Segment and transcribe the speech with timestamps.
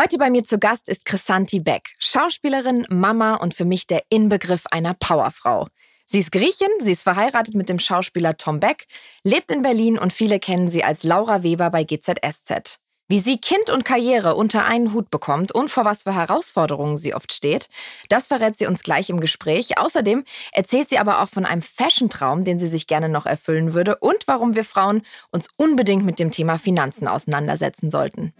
[0.00, 4.62] Heute bei mir zu Gast ist Chrisanti Beck, Schauspielerin, Mama und für mich der Inbegriff
[4.70, 5.66] einer Powerfrau.
[6.06, 8.86] Sie ist Griechin, sie ist verheiratet mit dem Schauspieler Tom Beck,
[9.24, 12.78] lebt in Berlin und viele kennen sie als Laura Weber bei GZSZ.
[13.08, 17.12] Wie sie Kind und Karriere unter einen Hut bekommt und vor was für Herausforderungen sie
[17.12, 17.68] oft steht,
[18.08, 19.78] das verrät sie uns gleich im Gespräch.
[19.78, 20.22] Außerdem
[20.52, 24.28] erzählt sie aber auch von einem Fashion-Traum, den sie sich gerne noch erfüllen würde und
[24.28, 25.02] warum wir Frauen
[25.32, 28.32] uns unbedingt mit dem Thema Finanzen auseinandersetzen sollten.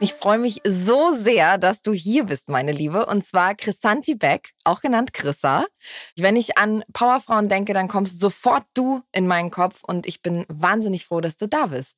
[0.00, 3.06] Ich freue mich so sehr, dass du hier bist, meine Liebe.
[3.06, 5.66] Und zwar Chrisanti Beck, auch genannt Chrissa.
[6.16, 10.44] Wenn ich an Powerfrauen denke, dann kommst sofort du in meinen Kopf und ich bin
[10.48, 11.96] wahnsinnig froh, dass du da bist.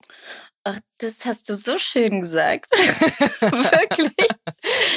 [0.64, 2.70] Ach, das hast du so schön gesagt.
[3.40, 4.28] Wirklich.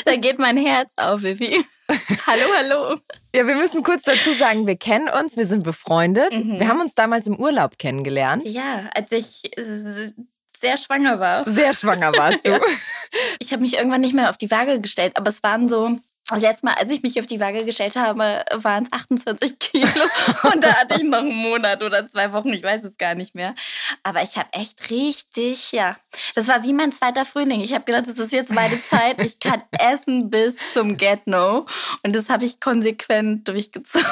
[0.05, 1.65] Da geht mein Herz auf, Vivi.
[2.26, 2.99] Hallo, hallo.
[3.35, 6.34] Ja, wir müssen kurz dazu sagen, wir kennen uns, wir sind befreundet.
[6.34, 6.59] Mhm.
[6.59, 8.43] Wir haben uns damals im Urlaub kennengelernt.
[8.45, 9.51] Ja, als ich
[10.63, 11.44] sehr schwanger war.
[11.49, 12.52] Sehr schwanger warst du.
[12.52, 12.59] ja.
[13.37, 16.41] Ich habe mich irgendwann nicht mehr auf die Waage gestellt, aber es waren so das
[16.41, 19.87] letzte Mal, als ich mich auf die Waage gestellt habe, waren es 28 Kilo.
[20.54, 23.35] Und da hatte ich noch einen Monat oder zwei Wochen, ich weiß es gar nicht
[23.35, 23.54] mehr.
[24.04, 25.98] Aber ich habe echt richtig, ja.
[26.34, 27.62] Das war wie mein zweiter Frühling.
[27.62, 29.21] Ich habe gedacht, das ist jetzt meine Zeit.
[29.21, 31.65] Ich kann essen bis zum Get-No.
[32.04, 34.07] Und das habe ich konsequent durchgezogen.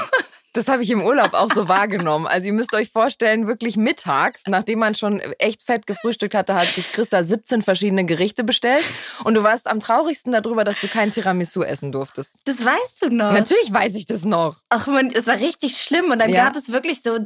[0.53, 2.27] Das habe ich im Urlaub auch so wahrgenommen.
[2.27, 6.67] Also ihr müsst euch vorstellen, wirklich mittags, nachdem man schon echt fett gefrühstückt hatte, hat
[6.69, 8.83] sich Christa 17 verschiedene Gerichte bestellt.
[9.23, 12.35] Und du warst am traurigsten darüber, dass du kein Tiramisu essen durftest.
[12.43, 13.31] Das weißt du noch.
[13.31, 14.57] Natürlich weiß ich das noch.
[14.69, 16.11] Ach man, es war richtig schlimm.
[16.11, 16.43] Und dann ja.
[16.43, 17.19] gab es wirklich so,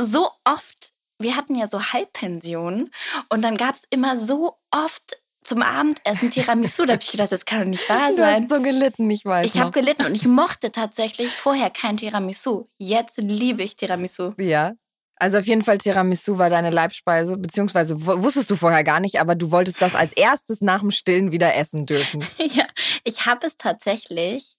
[0.00, 2.90] so oft, wir hatten ja so Halbpensionen.
[3.28, 6.84] Und dann gab es immer so oft zum Abendessen Tiramisu.
[6.84, 8.48] Da habe ich gedacht, das kann doch nicht wahr sein.
[8.48, 9.46] Du hast so gelitten, ich weiß.
[9.46, 12.66] Ich habe gelitten und ich mochte tatsächlich vorher kein Tiramisu.
[12.78, 14.32] Jetzt liebe ich Tiramisu.
[14.38, 14.72] Ja.
[15.16, 19.36] Also auf jeden Fall Tiramisu war deine Leibspeise, beziehungsweise wusstest du vorher gar nicht, aber
[19.36, 22.26] du wolltest das als erstes nach dem Stillen wieder essen dürfen.
[22.38, 22.66] ja,
[23.04, 24.56] ich habe es tatsächlich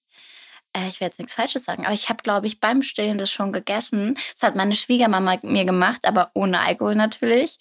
[0.75, 3.31] äh, ich werde jetzt nichts Falsches sagen, aber ich habe, glaube ich, beim Stillen das
[3.31, 4.17] schon gegessen.
[4.33, 7.57] Das hat meine Schwiegermama mir gemacht, aber ohne Alkohol natürlich.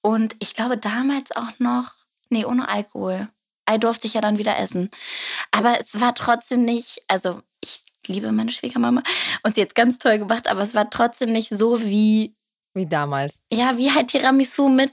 [0.00, 2.03] Und ich glaube damals auch noch
[2.34, 3.28] Nee, ohne Alkohol.
[3.64, 4.90] Ei durfte ich ja dann wieder essen.
[5.52, 9.04] Aber es war trotzdem nicht, also ich liebe meine Schwiegermama
[9.44, 12.34] und sie hat es ganz toll gemacht, aber es war trotzdem nicht so wie.
[12.74, 13.38] Wie damals.
[13.52, 14.92] Ja, wie halt Tiramisu mit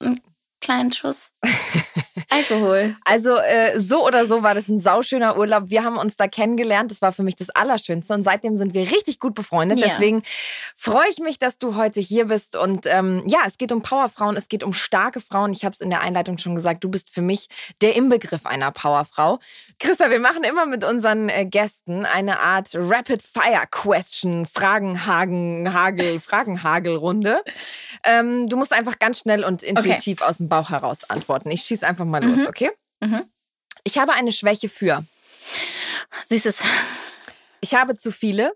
[0.00, 0.20] einem
[0.60, 1.32] kleinen Schuss
[2.28, 2.96] Alkohol.
[3.04, 5.64] Also äh, so oder so war das ein sauschöner Urlaub.
[5.66, 6.90] Wir haben uns da kennengelernt.
[6.90, 8.14] Das war für mich das Allerschönste.
[8.14, 9.78] Und seitdem sind wir richtig gut befreundet.
[9.78, 9.88] Ja.
[9.88, 10.22] Deswegen
[10.76, 12.56] freue ich mich, dass du heute hier bist.
[12.56, 15.52] Und ähm, ja, es geht um Powerfrauen, es geht um starke Frauen.
[15.52, 17.48] Ich habe es in der Einleitung schon gesagt, du bist für mich
[17.80, 19.38] der Inbegriff einer Powerfrau.
[19.78, 27.42] Christa, wir machen immer mit unseren äh, Gästen eine Art Rapid-Fire-Question, Fragenhagen, Hagel, Fragenhagelrunde.
[28.04, 30.30] Ähm, du musst einfach ganz schnell und intuitiv okay.
[30.30, 31.50] aus dem Bauch heraus antworten.
[31.50, 32.46] Ich schieße einfach mal los, mhm.
[32.46, 32.70] okay?
[33.00, 33.30] Mhm.
[33.84, 35.04] Ich habe eine Schwäche für.
[36.24, 36.62] Süßes.
[37.60, 38.52] Ich habe zu viele.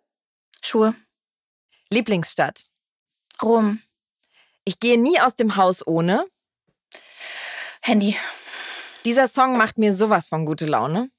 [0.63, 0.95] Schuhe.
[1.91, 2.65] Lieblingsstadt.
[3.43, 3.81] Rom.
[4.65, 6.27] Ich gehe nie aus dem Haus ohne.
[7.83, 8.17] Handy.
[9.05, 11.11] Dieser Song macht mir sowas von gute Laune.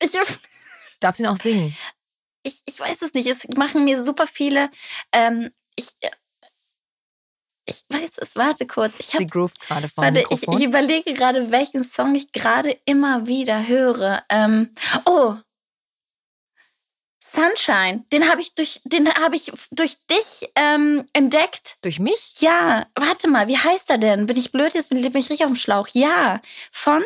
[0.00, 0.12] Ich
[1.00, 1.76] darf ihn auch singen.
[2.42, 3.26] Ich, ich weiß es nicht.
[3.26, 4.70] Es machen mir super viele.
[5.12, 5.88] Ähm, ich,
[7.64, 8.98] ich weiß es, warte kurz.
[8.98, 13.26] Ich Sie groovt gerade vor warte, ich, ich, überlege gerade, welchen Song ich gerade immer
[13.26, 14.22] wieder höre.
[14.28, 14.70] Ähm,
[15.04, 15.36] oh,
[17.22, 21.76] Sunshine, den habe ich durch, den habe ich durch dich ähm, entdeckt.
[21.82, 22.40] Durch mich?
[22.40, 24.26] Ja, warte mal, wie heißt er denn?
[24.26, 24.90] Bin ich blöd jetzt?
[24.90, 25.88] Bin ich richtig auf dem Schlauch?
[25.92, 27.02] Ja, von.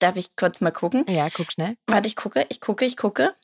[0.00, 1.04] Darf ich kurz mal gucken?
[1.08, 1.76] Ja, guck schnell.
[1.86, 3.34] Warte, ich gucke, ich gucke, ich gucke.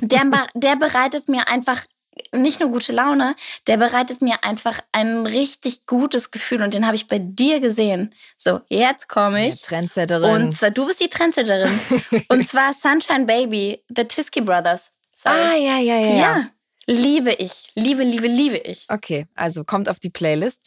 [0.00, 1.84] Der, der bereitet mir einfach
[2.32, 6.96] nicht nur gute Laune, der bereitet mir einfach ein richtig gutes Gefühl und den habe
[6.96, 8.14] ich bei dir gesehen.
[8.36, 9.62] So, jetzt komme ich.
[9.62, 10.46] Die Trendsetterin.
[10.46, 11.78] Und zwar, du bist die Trendsetterin.
[12.28, 14.92] und zwar Sunshine Baby, The Tisky Brothers.
[15.12, 15.36] Sorry.
[15.36, 16.14] Ah, ja, ja, ja.
[16.16, 16.50] Ja.
[16.86, 17.68] Liebe ich.
[17.74, 18.86] Liebe, liebe, liebe ich.
[18.88, 20.60] Okay, also kommt auf die Playlist.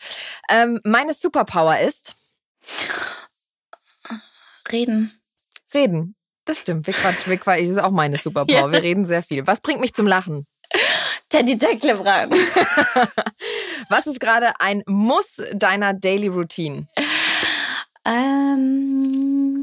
[0.50, 2.16] Ähm, meine Superpower ist.
[4.72, 5.14] Reden.
[5.74, 6.16] Reden.
[6.46, 6.88] Das stimmt.
[6.88, 8.68] Wir quatsch, wir quatsch, ist auch meine Superpower.
[8.68, 8.72] Ja.
[8.72, 9.48] Wir reden sehr viel.
[9.48, 10.46] Was bringt mich zum Lachen?
[11.30, 12.32] Teddy Decklebran.
[13.90, 16.88] Was ist gerade ein Muss deiner Daily Routine?
[18.04, 19.62] Ähm,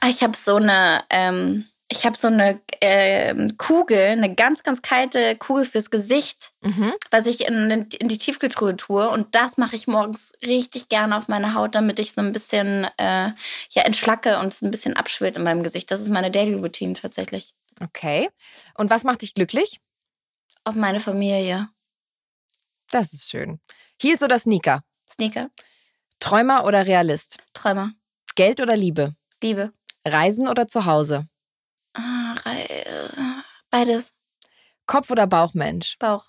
[0.00, 4.82] ah, ich habe so eine, ähm, ich habe so eine äh, Kugel, eine ganz, ganz
[4.82, 6.92] kalte Kugel fürs Gesicht, mhm.
[7.12, 9.08] was ich in, in, die Tiefkühltruhe tue.
[9.08, 12.84] Und das mache ich morgens richtig gerne auf meine Haut, damit ich so ein bisschen
[12.96, 13.30] äh,
[13.70, 15.90] ja, entschlacke und es ein bisschen abschwillt in meinem Gesicht.
[15.90, 17.54] Das ist meine Daily Routine tatsächlich.
[17.80, 18.28] Okay.
[18.74, 19.80] Und was macht dich glücklich?
[20.66, 21.68] Auf meine Familie.
[22.90, 23.60] Das ist schön.
[24.02, 24.82] Heels oder Sneaker?
[25.08, 25.50] Sneaker.
[26.18, 27.38] Träumer oder Realist?
[27.54, 27.92] Träumer.
[28.34, 29.14] Geld oder Liebe?
[29.42, 29.72] Liebe.
[30.04, 31.28] Reisen oder zu Hause?
[31.94, 32.34] Ah,
[33.70, 34.14] beides.
[34.86, 35.96] Kopf- oder Bauchmensch?
[35.98, 36.26] Bauch.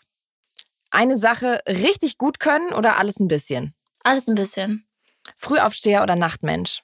[0.91, 3.75] Eine Sache richtig gut können oder alles ein bisschen?
[4.03, 4.87] Alles ein bisschen.
[5.35, 6.83] Frühaufsteher oder Nachtmensch?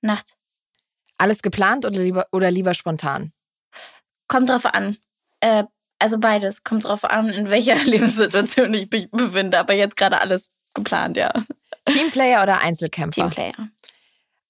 [0.00, 0.36] Nacht.
[1.18, 3.32] Alles geplant oder lieber, oder lieber spontan?
[4.28, 4.96] Kommt drauf an.
[5.40, 5.64] Äh,
[5.98, 6.64] also beides.
[6.64, 9.58] Kommt drauf an, in welcher Lebenssituation ich mich befinde.
[9.58, 11.32] Aber jetzt gerade alles geplant, ja.
[11.86, 13.22] Teamplayer oder Einzelkämpfer?
[13.30, 13.68] Teamplayer.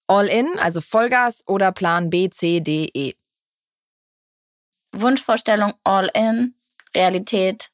[0.07, 3.15] All-in, also Vollgas oder Plan B, C, D, E?
[4.93, 6.55] Wunschvorstellung All-in,
[6.97, 7.71] Realität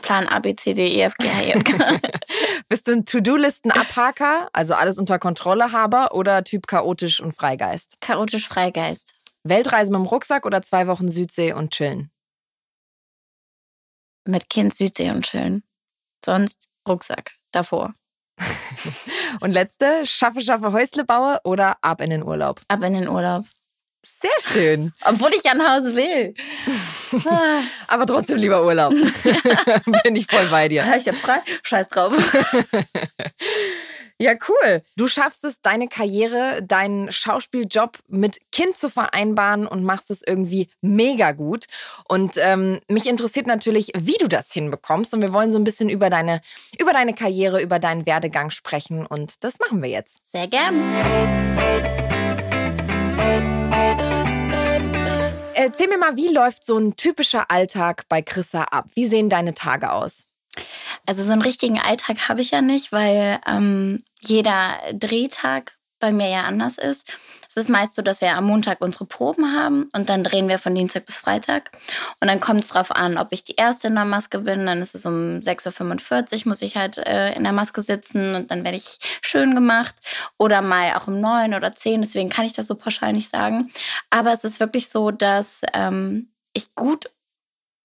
[0.00, 2.00] Plan A, B, C, D, E, F, G, H, I, K.
[2.68, 8.00] Bist du ein To-Do-Listen-Abhaker, also alles unter Kontrolle Haber oder Typ chaotisch und Freigeist?
[8.00, 9.14] Chaotisch Freigeist.
[9.48, 12.10] Weltreise mit dem Rucksack oder zwei Wochen Südsee und chillen?
[14.24, 15.62] Mit Kind Südsee und chillen.
[16.24, 17.94] Sonst Rucksack davor.
[19.40, 22.60] und letzte, schaffe, schaffe Häusle baue oder ab in den Urlaub?
[22.68, 23.44] Ab in den Urlaub.
[24.04, 24.92] Sehr schön.
[25.04, 26.34] Obwohl ich an Haus will.
[27.88, 28.94] Aber trotzdem lieber Urlaub.
[30.02, 30.84] Bin ich voll bei dir.
[30.96, 31.40] Ich hab frei.
[31.62, 32.12] Scheiß drauf.
[34.20, 34.82] Ja, cool.
[34.96, 40.68] Du schaffst es, deine Karriere, deinen Schauspieljob mit Kind zu vereinbaren und machst es irgendwie
[40.80, 41.66] mega gut.
[42.08, 45.14] Und ähm, mich interessiert natürlich, wie du das hinbekommst.
[45.14, 46.40] Und wir wollen so ein bisschen über deine,
[46.80, 49.06] über deine Karriere, über deinen Werdegang sprechen.
[49.06, 50.18] Und das machen wir jetzt.
[50.28, 50.74] Sehr gern.
[55.54, 58.86] Erzähl mir mal, wie läuft so ein typischer Alltag bei Chrissa ab?
[58.94, 60.24] Wie sehen deine Tage aus?
[61.06, 66.28] Also so einen richtigen Alltag habe ich ja nicht, weil ähm, jeder Drehtag bei mir
[66.28, 67.12] ja anders ist.
[67.48, 70.58] Es ist meist so, dass wir am Montag unsere Proben haben und dann drehen wir
[70.58, 71.70] von Dienstag bis Freitag.
[72.20, 74.66] Und dann kommt es darauf an, ob ich die erste in der Maske bin.
[74.66, 78.50] Dann ist es um 6.45 Uhr, muss ich halt äh, in der Maske sitzen und
[78.50, 79.96] dann werde ich schön gemacht.
[80.38, 82.02] Oder mal auch um 9 oder 10.
[82.02, 83.70] Deswegen kann ich das so pauschal nicht sagen.
[84.10, 87.10] Aber es ist wirklich so, dass ähm, ich gut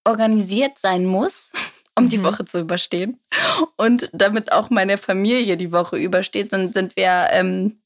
[0.04, 1.52] organisiert sein muss
[1.96, 2.24] um die mhm.
[2.24, 3.20] Woche zu überstehen.
[3.76, 7.80] Und damit auch meine Familie die Woche übersteht, sind, sind wir ähm,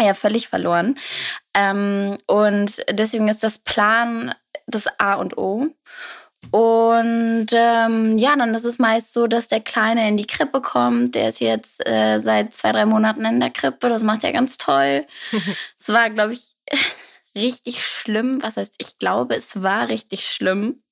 [0.00, 0.98] ja völlig verloren.
[1.54, 4.34] Ähm, und deswegen ist das Plan
[4.66, 5.68] das A und O.
[6.50, 11.14] Und ähm, ja, dann ist es meist so, dass der Kleine in die Krippe kommt.
[11.14, 13.88] Der ist jetzt äh, seit zwei, drei Monaten in der Krippe.
[13.88, 15.06] Das macht er ganz toll.
[15.78, 16.56] Es war, glaube ich,
[17.40, 18.42] richtig schlimm.
[18.42, 20.82] Was heißt, ich glaube, es war richtig schlimm,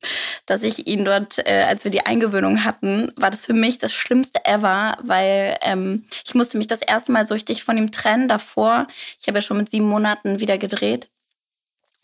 [0.47, 3.93] dass ich ihn dort, äh, als wir die Eingewöhnung hatten, war das für mich das
[3.95, 8.29] Schlimmste ever, weil ähm, ich musste mich das erste Mal so richtig von ihm trennen
[8.29, 8.87] davor.
[9.19, 11.09] Ich habe ja schon mit sieben Monaten wieder gedreht.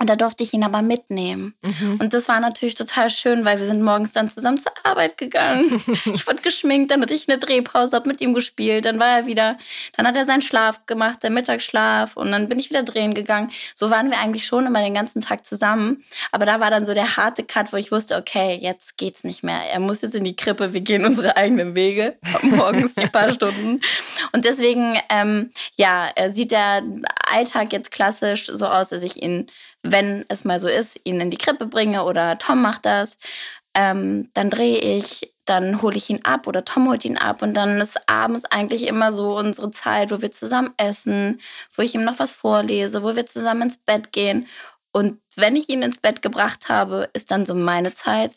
[0.01, 1.55] Und da durfte ich ihn aber mitnehmen.
[1.63, 1.99] Mhm.
[2.01, 5.83] Und das war natürlich total schön, weil wir sind morgens dann zusammen zur Arbeit gegangen.
[6.13, 9.27] ich wurde geschminkt, dann hatte ich eine Drehpause, hab mit ihm gespielt, dann war er
[9.27, 9.57] wieder,
[9.97, 13.53] dann hat er seinen Schlaf gemacht, seinen Mittagsschlaf und dann bin ich wieder drehen gegangen.
[13.73, 16.03] So waren wir eigentlich schon immer den ganzen Tag zusammen.
[16.33, 19.45] Aber da war dann so der harte Cut, wo ich wusste, okay, jetzt geht's nicht
[19.45, 19.61] mehr.
[19.71, 23.81] Er muss jetzt in die Krippe, wir gehen unsere eigenen Wege, morgens die paar Stunden.
[24.35, 26.83] Und deswegen, ähm, ja, sieht der
[27.33, 29.47] Alltag jetzt klassisch so aus, dass ich ihn
[29.85, 33.19] wenn es mal so ist, ihn in die Krippe bringe oder Tom macht das,
[33.75, 37.55] ähm, dann drehe ich, dann hole ich ihn ab oder Tom holt ihn ab und
[37.55, 41.41] dann ist abends eigentlich immer so unsere Zeit, wo wir zusammen essen,
[41.77, 44.47] wo ich ihm noch was vorlese, wo wir zusammen ins Bett gehen.
[44.93, 48.33] Und wenn ich ihn ins Bett gebracht habe, ist dann so meine Zeit,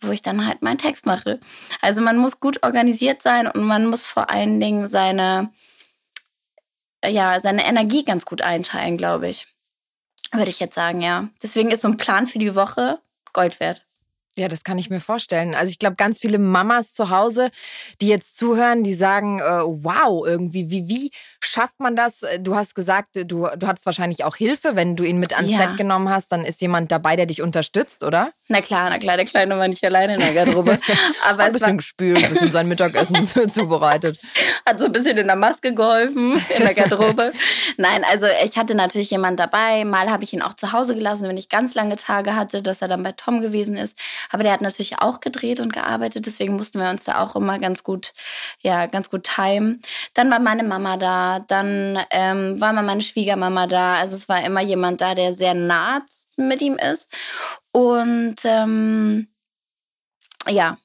[0.00, 1.40] wo ich dann halt meinen Text mache.
[1.80, 5.50] Also man muss gut organisiert sein und man muss vor allen Dingen seine,
[7.04, 9.46] ja, seine Energie ganz gut einteilen, glaube ich.
[10.32, 11.28] Würde ich jetzt sagen, ja.
[11.42, 13.00] Deswegen ist so ein Plan für die Woche
[13.32, 13.87] Gold wert.
[14.38, 15.54] Ja, das kann ich mir vorstellen.
[15.54, 17.50] Also ich glaube, ganz viele Mamas zu Hause,
[18.00, 22.24] die jetzt zuhören, die sagen, äh, wow, irgendwie, wie, wie schafft man das?
[22.40, 25.58] Du hast gesagt, du, du hattest wahrscheinlich auch Hilfe, wenn du ihn mit ans ja.
[25.58, 28.32] Set genommen hast, dann ist jemand dabei, der dich unterstützt, oder?
[28.48, 30.78] Na klar, na klar, der Kleine war nicht alleine in der Garderobe.
[31.28, 34.18] Aber ein bisschen gespült, ein bisschen sein Mittagessen zubereitet.
[34.66, 37.32] Hat so ein bisschen in der Maske geholfen, in der Garderobe.
[37.76, 39.84] Nein, also ich hatte natürlich jemand dabei.
[39.84, 42.82] Mal habe ich ihn auch zu Hause gelassen, wenn ich ganz lange Tage hatte, dass
[42.82, 43.98] er dann bei Tom gewesen ist.
[44.30, 47.58] Aber der hat natürlich auch gedreht und gearbeitet, deswegen mussten wir uns da auch immer
[47.58, 48.12] ganz gut,
[48.60, 49.80] ja, ganz gut timen.
[50.14, 53.94] Dann war meine Mama da, dann ähm, war mal meine Schwiegermama da.
[53.94, 56.02] Also es war immer jemand da, der sehr nah
[56.36, 57.10] mit ihm ist.
[57.72, 59.28] Und ähm,
[60.48, 60.78] ja,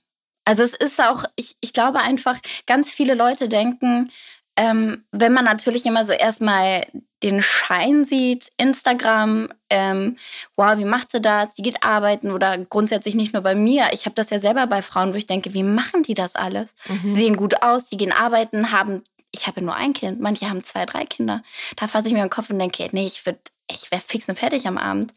[0.46, 4.12] also es ist auch, ich, ich glaube einfach, ganz viele Leute denken,
[4.56, 6.86] ähm, wenn man natürlich immer so erstmal
[7.24, 10.18] den Schein sieht, Instagram, ähm,
[10.56, 11.54] wow, wie macht sie das?
[11.56, 13.88] Die geht arbeiten oder grundsätzlich nicht nur bei mir.
[13.94, 16.76] Ich habe das ja selber bei Frauen, wo ich denke, wie machen die das alles?
[16.88, 17.00] Mhm.
[17.04, 20.64] Sie sehen gut aus, die gehen arbeiten, haben, ich habe nur ein Kind, manche haben
[20.64, 21.44] zwei, drei Kinder.
[21.78, 23.40] Da fasse ich mir den Kopf und denke, nee, ich würde
[23.72, 25.14] ich wäre fix und fertig am Abend.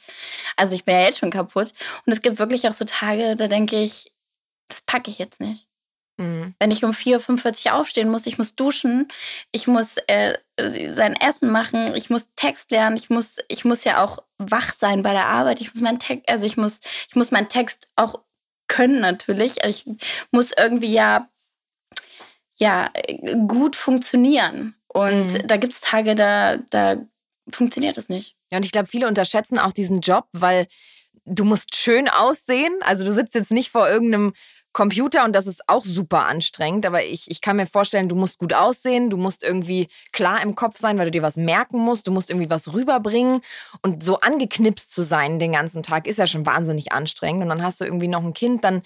[0.57, 1.73] Also ich bin ja jetzt schon kaputt.
[2.07, 4.13] Und es gibt wirklich auch so Tage, da denke ich,
[4.69, 5.69] das packe ich jetzt nicht.
[6.19, 6.55] Mhm.
[6.59, 9.09] Wenn ich um 4.45 Uhr aufstehen muss, ich muss duschen,
[9.53, 10.39] ich muss äh,
[10.93, 15.03] sein Essen machen, ich muss Text lernen, ich muss, ich muss ja auch wach sein
[15.03, 15.61] bei der Arbeit.
[15.61, 18.21] Ich muss meinen Text, also ich muss, ich muss meinen Text auch
[18.69, 19.63] können natürlich.
[19.65, 19.87] Ich
[20.31, 21.29] muss irgendwie ja,
[22.59, 22.91] ja
[23.47, 24.75] gut funktionieren.
[24.89, 25.47] Und mhm.
[25.47, 26.97] da gibt es Tage, da, da
[27.51, 28.37] funktioniert es nicht.
[28.51, 30.67] Ja, und ich glaube, viele unterschätzen auch diesen Job, weil
[31.27, 32.73] du musst schön aussehen.
[32.81, 34.33] Also du sitzt jetzt nicht vor irgendeinem
[34.77, 38.39] Computer und das ist auch super anstrengend, aber ich, ich kann mir vorstellen, du musst
[38.39, 42.07] gut aussehen, du musst irgendwie klar im Kopf sein, weil du dir was merken musst,
[42.07, 43.41] du musst irgendwie was rüberbringen
[43.81, 47.63] und so angeknipst zu sein den ganzen Tag ist ja schon wahnsinnig anstrengend und dann
[47.63, 48.83] hast du irgendwie noch ein Kind, dann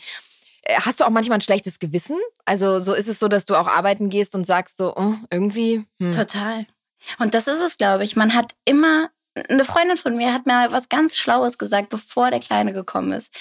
[0.63, 2.19] äh, hast du auch manchmal ein schlechtes Gewissen?
[2.45, 5.85] Also so ist es so, dass du auch arbeiten gehst und sagst so, oh, irgendwie.
[5.99, 6.13] Hm.
[6.13, 6.67] Total.
[7.19, 8.15] Und das ist es, glaube ich.
[8.15, 9.11] Man hat immer,
[9.49, 13.35] eine Freundin von mir hat mir was ganz Schlaues gesagt, bevor der Kleine gekommen ist.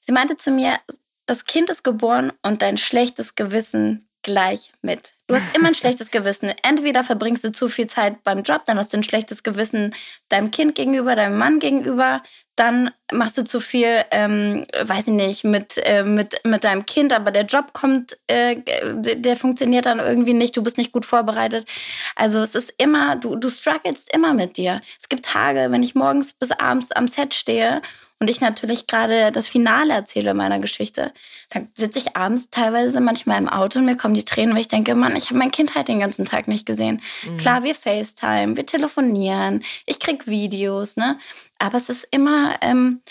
[0.00, 0.80] Sie meinte zu mir,
[1.28, 5.14] das Kind ist geboren und dein schlechtes Gewissen gleich mit.
[5.28, 6.50] Du hast immer ein schlechtes Gewissen.
[6.62, 9.94] Entweder verbringst du zu viel Zeit beim Job, dann hast du ein schlechtes Gewissen
[10.30, 12.22] deinem Kind gegenüber, deinem Mann gegenüber.
[12.56, 17.12] Dann machst du zu viel, ähm, weiß ich nicht, mit, äh, mit, mit deinem Kind,
[17.12, 18.56] aber der Job kommt, äh,
[18.94, 21.68] der funktioniert dann irgendwie nicht, du bist nicht gut vorbereitet.
[22.16, 24.80] Also es ist immer, du, du strugglest immer mit dir.
[24.98, 27.82] Es gibt Tage, wenn ich morgens bis abends am Set stehe
[28.20, 31.12] und ich natürlich gerade das Finale erzähle meiner Geschichte,
[31.50, 34.68] dann sitze ich abends teilweise manchmal im Auto und mir kommen die Tränen, weil ich
[34.68, 37.02] denke, Mann, ich habe mein Kind halt den ganzen Tag nicht gesehen.
[37.24, 37.38] Mhm.
[37.38, 41.18] Klar, wir FaceTime, wir telefonieren, ich krieg Videos, ne?
[41.58, 43.02] Aber es ist immer, ähm,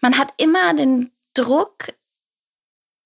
[0.00, 1.88] man hat immer den Druck,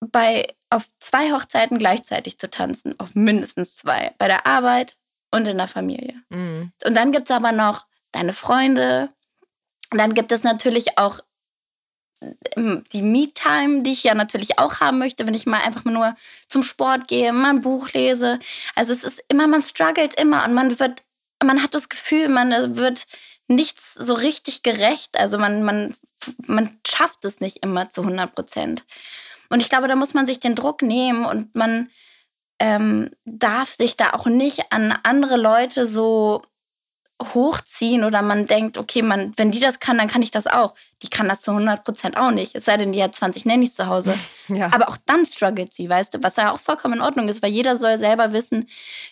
[0.01, 4.97] bei auf zwei Hochzeiten gleichzeitig zu tanzen, auf mindestens zwei, bei der Arbeit
[5.31, 6.15] und in der Familie.
[6.31, 6.73] Mhm.
[6.85, 9.11] Und dann gibt es aber noch deine Freunde.
[9.91, 11.21] Und dann gibt es natürlich auch
[12.57, 16.15] die Me-Time, die ich ja natürlich auch haben möchte, wenn ich mal einfach nur
[16.49, 18.39] zum Sport gehe, mal ein Buch lese.
[18.75, 21.03] Also es ist immer, man struggelt immer und man wird,
[21.43, 23.07] man hat das Gefühl, man wird
[23.49, 25.19] nichts so richtig gerecht.
[25.19, 25.95] Also man, man,
[26.47, 28.85] man schafft es nicht immer zu 100 Prozent.
[29.49, 31.91] Und ich glaube, da muss man sich den Druck nehmen und man
[32.61, 36.43] ähm, darf sich da auch nicht an andere Leute so
[37.35, 40.75] hochziehen oder man denkt, okay, man, wenn die das kann, dann kann ich das auch.
[41.03, 42.55] Die kann das zu 100 Prozent auch nicht.
[42.55, 44.15] Es sei denn, die hat 20 Nannies zu Hause.
[44.49, 44.69] Ja.
[44.73, 47.53] Aber auch dann struggelt sie, weißt du, was ja auch vollkommen in Ordnung ist, weil
[47.53, 48.69] jeder soll selber wissen,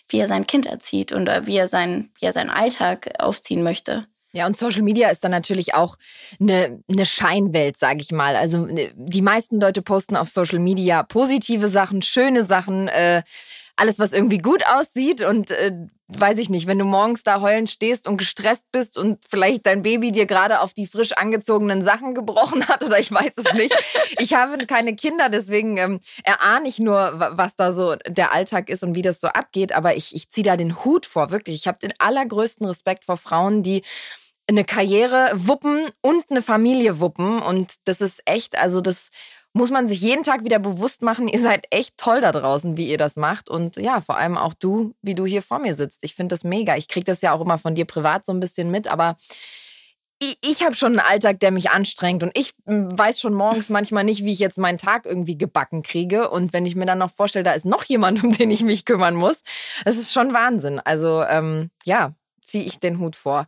[0.09, 4.05] wie er sein Kind erzieht und wie er, sein, wie er seinen Alltag aufziehen möchte.
[4.31, 5.95] Ja, und Social Media ist dann natürlich auch
[6.39, 8.35] eine, eine Scheinwelt, sage ich mal.
[8.35, 13.23] Also ne, die meisten Leute posten auf Social Media positive Sachen, schöne Sachen, äh,
[13.79, 15.71] alles, was irgendwie gut aussieht und äh,
[16.09, 19.83] weiß ich nicht, wenn du morgens da heulend stehst und gestresst bist und vielleicht dein
[19.83, 23.75] Baby dir gerade auf die frisch angezogenen Sachen gebrochen hat oder ich weiß es nicht.
[24.21, 28.83] Ich habe keine Kinder, deswegen ähm, erahne ich nur, was da so der Alltag ist
[28.83, 29.71] und wie das so abgeht.
[29.71, 31.55] Aber ich, ich ziehe da den Hut vor, wirklich.
[31.55, 33.83] Ich habe den allergrößten Respekt vor Frauen, die
[34.47, 37.41] eine Karriere wuppen und eine Familie wuppen.
[37.41, 39.09] Und das ist echt, also das
[39.53, 42.87] muss man sich jeden Tag wieder bewusst machen, ihr seid echt toll da draußen, wie
[42.87, 43.49] ihr das macht.
[43.49, 45.99] Und ja, vor allem auch du, wie du hier vor mir sitzt.
[46.03, 46.75] Ich finde das mega.
[46.77, 49.17] Ich kriege das ja auch immer von dir privat so ein bisschen mit, aber
[50.21, 53.69] ich, ich habe schon einen Alltag, der mich anstrengt und ich hm, weiß schon morgens
[53.69, 56.29] manchmal nicht, wie ich jetzt meinen Tag irgendwie gebacken kriege.
[56.29, 58.85] Und wenn ich mir dann noch vorstelle, da ist noch jemand, um den ich mich
[58.85, 59.41] kümmern muss,
[59.85, 60.79] das ist schon Wahnsinn.
[60.79, 62.11] Also ähm, ja,
[62.49, 63.47] ziehe ich den Hut vor.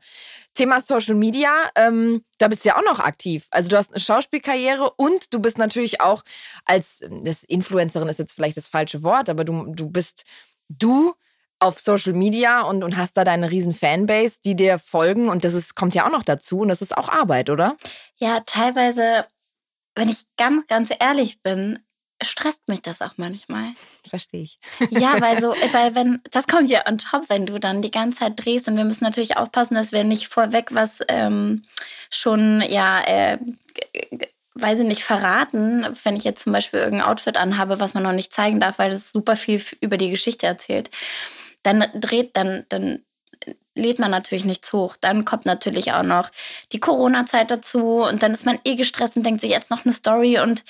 [0.53, 3.47] Thema Social Media, ähm, da bist du ja auch noch aktiv.
[3.51, 6.23] Also du hast eine Schauspielkarriere und du bist natürlich auch
[6.65, 10.23] als, das Influencerin ist jetzt vielleicht das falsche Wort, aber du, du bist
[10.69, 11.13] du
[11.59, 15.53] auf Social Media und, und hast da deine riesen Fanbase, die dir folgen und das
[15.53, 17.77] ist, kommt ja auch noch dazu und das ist auch Arbeit, oder?
[18.15, 19.27] Ja, teilweise,
[19.95, 21.79] wenn ich ganz, ganz ehrlich bin,
[22.21, 23.73] stresst mich das auch manchmal.
[24.07, 24.59] Verstehe ich.
[24.89, 28.19] Ja, weil so, weil wenn, das kommt ja on top, wenn du dann die ganze
[28.19, 31.63] Zeit drehst und wir müssen natürlich aufpassen, dass wir nicht vorweg was ähm,
[32.09, 33.37] schon, ja, äh,
[34.55, 38.11] weiß ich nicht, verraten, wenn ich jetzt zum Beispiel irgendein Outfit anhabe, was man noch
[38.11, 40.89] nicht zeigen darf, weil das super viel über die Geschichte erzählt.
[41.63, 43.03] Dann dreht, dann, dann
[43.75, 44.95] lädt man natürlich nichts hoch.
[44.99, 46.29] Dann kommt natürlich auch noch
[46.71, 49.93] die Corona-Zeit dazu und dann ist man eh gestresst und denkt sich jetzt noch eine
[49.93, 50.63] Story und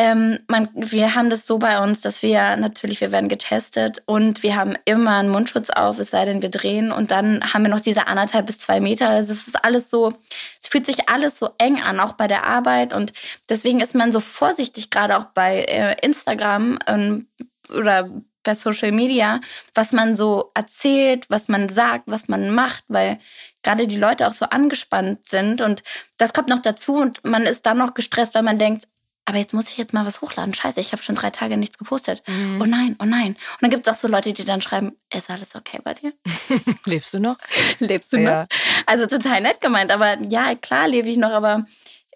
[0.00, 4.42] ähm, man, wir haben das so bei uns, dass wir natürlich, wir werden getestet und
[4.42, 7.70] wir haben immer einen Mundschutz auf, es sei denn, wir drehen und dann haben wir
[7.70, 9.10] noch diese anderthalb bis zwei Meter.
[9.10, 10.14] Also es ist alles so,
[10.58, 13.12] es fühlt sich alles so eng an, auch bei der Arbeit und
[13.50, 17.28] deswegen ist man so vorsichtig, gerade auch bei äh, Instagram ähm,
[17.68, 18.08] oder
[18.42, 19.42] bei Social Media,
[19.74, 23.18] was man so erzählt, was man sagt, was man macht, weil
[23.62, 25.82] gerade die Leute auch so angespannt sind und
[26.16, 28.86] das kommt noch dazu und man ist dann noch gestresst, weil man denkt,
[29.30, 30.52] aber jetzt muss ich jetzt mal was hochladen.
[30.54, 32.20] Scheiße, ich habe schon drei Tage nichts gepostet.
[32.26, 32.60] Mhm.
[32.60, 33.28] Oh nein, oh nein.
[33.28, 36.12] Und dann gibt es auch so Leute, die dann schreiben, ist alles okay bei dir?
[36.84, 37.36] Lebst du noch?
[37.78, 38.40] Lebst du ja.
[38.40, 38.46] noch?
[38.86, 41.64] Also total nett gemeint, aber ja, klar lebe ich noch, aber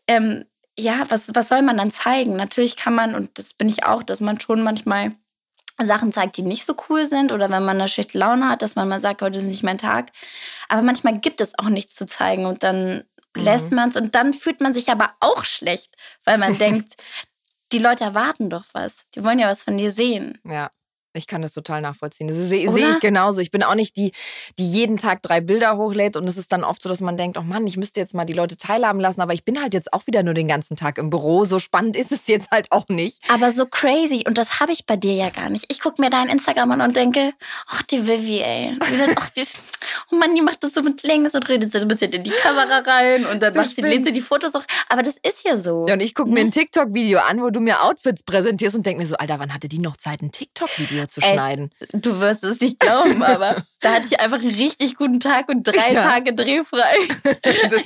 [0.08, 0.44] ähm,
[0.76, 2.34] ja, was, was soll man dann zeigen?
[2.34, 5.12] Natürlich kann man, und das bin ich auch, dass man schon manchmal
[5.80, 8.74] Sachen zeigt, die nicht so cool sind oder wenn man eine schlechte Laune hat, dass
[8.74, 10.10] man mal sagt, heute ist nicht mein Tag.
[10.68, 13.04] Aber manchmal gibt es auch nichts zu zeigen und dann.
[13.36, 16.94] Lässt man es und dann fühlt man sich aber auch schlecht, weil man denkt,
[17.72, 19.08] die Leute erwarten doch was.
[19.10, 20.38] Die wollen ja was von dir sehen.
[20.44, 20.70] Ja.
[21.16, 22.26] Ich kann das total nachvollziehen.
[22.26, 23.40] Das sehe seh ich genauso.
[23.40, 24.12] Ich bin auch nicht die,
[24.58, 27.38] die jeden Tag drei Bilder hochlädt und es ist dann oft so, dass man denkt,
[27.38, 29.92] oh Mann, ich müsste jetzt mal die Leute teilhaben lassen, aber ich bin halt jetzt
[29.92, 31.44] auch wieder nur den ganzen Tag im Büro.
[31.44, 33.22] So spannend ist es jetzt halt auch nicht.
[33.28, 35.66] Aber so crazy und das habe ich bei dir ja gar nicht.
[35.68, 37.32] Ich gucke mir dein Instagram an und denke,
[37.68, 38.76] ach die Vivi, ey.
[39.16, 39.58] Ach, die ist,
[40.10, 42.30] oh Mann, die macht das so mit Längs und redet so ein bisschen in die
[42.30, 44.64] Kamera rein und dann du macht sie, lehnt sie die Fotos hoch.
[44.88, 45.86] Aber das ist ja so.
[45.86, 46.46] Ja, und ich gucke mir ne?
[46.46, 49.68] ein TikTok-Video an, wo du mir Outfits präsentierst und denke mir so, Alter, wann hatte
[49.68, 51.70] die noch Zeit, ein TikTok-Video zu Ey, schneiden.
[51.92, 55.64] Du wirst es nicht glauben, aber da hatte ich einfach einen richtig guten Tag und
[55.64, 56.02] drei ja.
[56.02, 56.96] Tage drehfrei.
[57.42, 57.82] das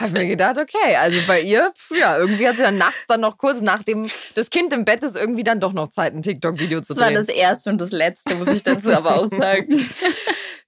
[0.00, 3.20] habe ich mir gedacht, okay, also bei ihr, ja, irgendwie hat sie dann nachts dann
[3.20, 6.80] noch kurz nachdem das Kind im Bett ist, irgendwie dann doch noch Zeit, ein TikTok-Video
[6.80, 7.14] zu drehen.
[7.14, 9.88] Das war das erste und das letzte, muss ich dazu aber auch sagen.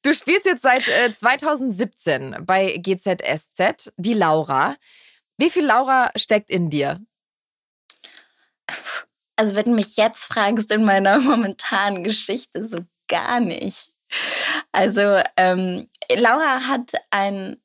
[0.03, 4.77] Du spielst jetzt seit äh, 2017 bei GZSZ, die Laura.
[5.39, 7.01] Wie viel Laura steckt in dir?
[9.39, 13.93] Also wenn du mich jetzt fragst in meiner momentanen Geschichte, so gar nicht.
[14.73, 17.57] Also ähm, Laura hat ein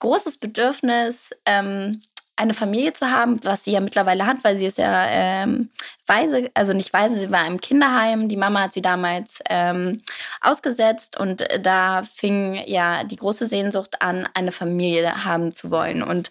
[0.00, 2.02] großes Bedürfnis, ähm,
[2.34, 5.70] eine Familie zu haben, was sie ja mittlerweile hat, weil sie ist ja ähm,
[6.06, 8.28] weise, also nicht weise, sie war im Kinderheim.
[8.28, 10.02] Die Mama hat sie damals ähm,
[10.40, 16.02] ausgesetzt und da fing ja die große Sehnsucht an, eine Familie haben zu wollen.
[16.02, 16.30] Und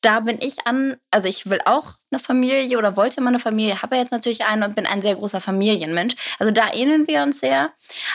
[0.00, 3.82] da bin ich an, also ich will auch eine Familie oder wollte immer eine Familie,
[3.82, 6.14] habe jetzt natürlich eine und bin ein sehr großer Familienmensch.
[6.38, 7.72] Also da ähneln wir uns sehr.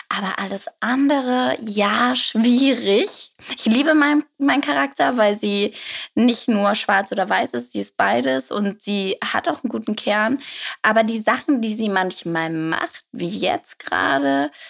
[0.08, 3.34] Aber alles andere, ja, schwierig.
[3.58, 5.74] Ich liebe meinen mein Charakter, weil sie
[6.16, 9.96] nicht nur schwarz oder weiß ist, sie ist beides und sie hat auch einen guten
[9.96, 10.40] Kern.
[10.82, 14.52] Aber die Sachen, die sie manchmal macht, wie jetzt gerade.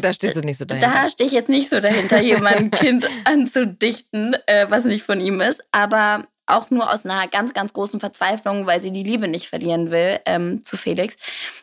[0.00, 0.90] Da stehst du nicht so dahinter.
[0.92, 5.20] Da stehe ich jetzt nicht so dahinter, hier mein Kind anzudichten, äh, was nicht von
[5.20, 5.62] ihm ist.
[5.72, 9.90] Aber auch nur aus einer ganz, ganz großen Verzweiflung, weil sie die Liebe nicht verlieren
[9.90, 11.16] will ähm, zu Felix.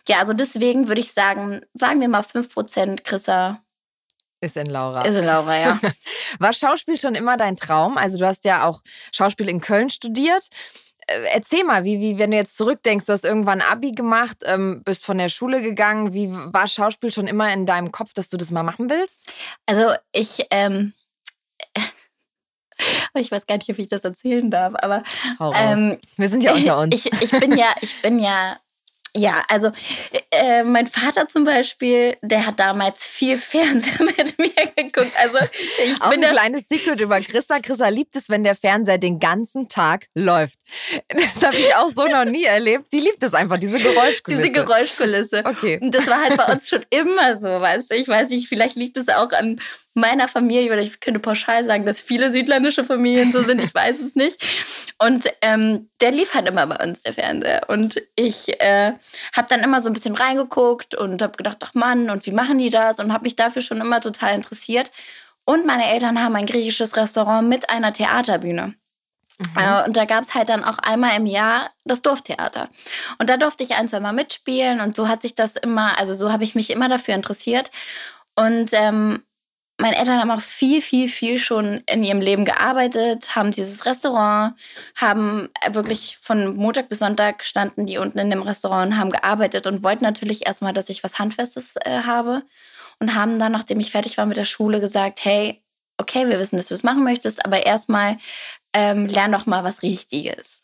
[0.08, 3.62] Ja, also deswegen würde ich sagen, sagen wir mal 5% Chrissa.
[4.42, 5.04] Ist in Laura.
[5.04, 5.80] Ist in Laura, ja.
[6.40, 7.98] War Schauspiel schon immer dein Traum?
[7.98, 10.48] Also du hast ja auch Schauspiel in Köln studiert.
[11.08, 14.82] Äh, erzähl mal, wie, wie, wenn du jetzt zurückdenkst, du hast irgendwann Abi gemacht, ähm,
[14.84, 16.14] bist von der Schule gegangen.
[16.14, 19.30] Wie war Schauspiel schon immer in deinem Kopf, dass du das mal machen willst?
[19.68, 20.94] Also ich, ähm,
[23.16, 25.04] ich weiß gar nicht, ob ich das erzählen darf, aber
[25.56, 26.92] ähm, wir sind ja unter uns.
[27.02, 28.58] Ich, ich bin ja, ich bin ja
[29.14, 29.72] ja, also
[30.32, 35.12] äh, mein Vater zum Beispiel, der hat damals viel Fernseher mit mir geguckt.
[35.20, 35.38] Also
[35.84, 37.60] ich Auch bin ein kleines Secret über Christa.
[37.60, 40.60] Christa liebt es, wenn der Fernseher den ganzen Tag läuft.
[41.10, 42.86] Das habe ich auch so noch nie erlebt.
[42.94, 44.42] Die liebt es einfach, diese Geräuschkulisse.
[44.42, 45.44] Diese Geräuschkulisse.
[45.46, 45.80] Okay.
[45.82, 47.96] Und das war halt bei uns schon immer so, weißt du.
[47.96, 49.60] Ich weiß nicht, vielleicht liegt es auch an
[49.94, 54.00] meiner Familie, oder ich könnte pauschal sagen, dass viele südländische Familien so sind, ich weiß
[54.00, 54.42] es nicht.
[55.00, 57.64] Und ähm, der lief halt immer bei uns, der Fernseher.
[57.68, 58.94] Und ich äh,
[59.36, 62.58] habe dann immer so ein bisschen reingeguckt und habe gedacht, ach Mann, und wie machen
[62.58, 63.00] die das?
[63.00, 64.92] Und habe mich dafür schon immer total interessiert.
[65.46, 68.76] Und meine Eltern haben ein griechisches Restaurant mit einer Theaterbühne.
[69.40, 69.62] Mhm.
[69.62, 72.70] Äh, und da gab es halt dann auch einmal im Jahr das Dorftheater.
[73.18, 76.14] Und da durfte ich ein, zwei Mal mitspielen und so hat sich das immer, also
[76.14, 77.72] so habe ich mich immer dafür interessiert.
[78.36, 79.24] Und ähm,
[79.82, 84.54] meine Eltern haben auch viel, viel, viel schon in ihrem Leben gearbeitet, haben dieses Restaurant,
[84.96, 89.66] haben wirklich von Montag bis Sonntag standen die unten in dem Restaurant und haben gearbeitet
[89.66, 92.44] und wollten natürlich erstmal, dass ich was Handfestes äh, habe.
[93.00, 95.64] Und haben dann, nachdem ich fertig war mit der Schule, gesagt, hey,
[95.98, 98.20] okay, wir wissen, dass du es machen möchtest, aber erstmal
[98.74, 100.62] ähm, lern doch mal was Richtiges.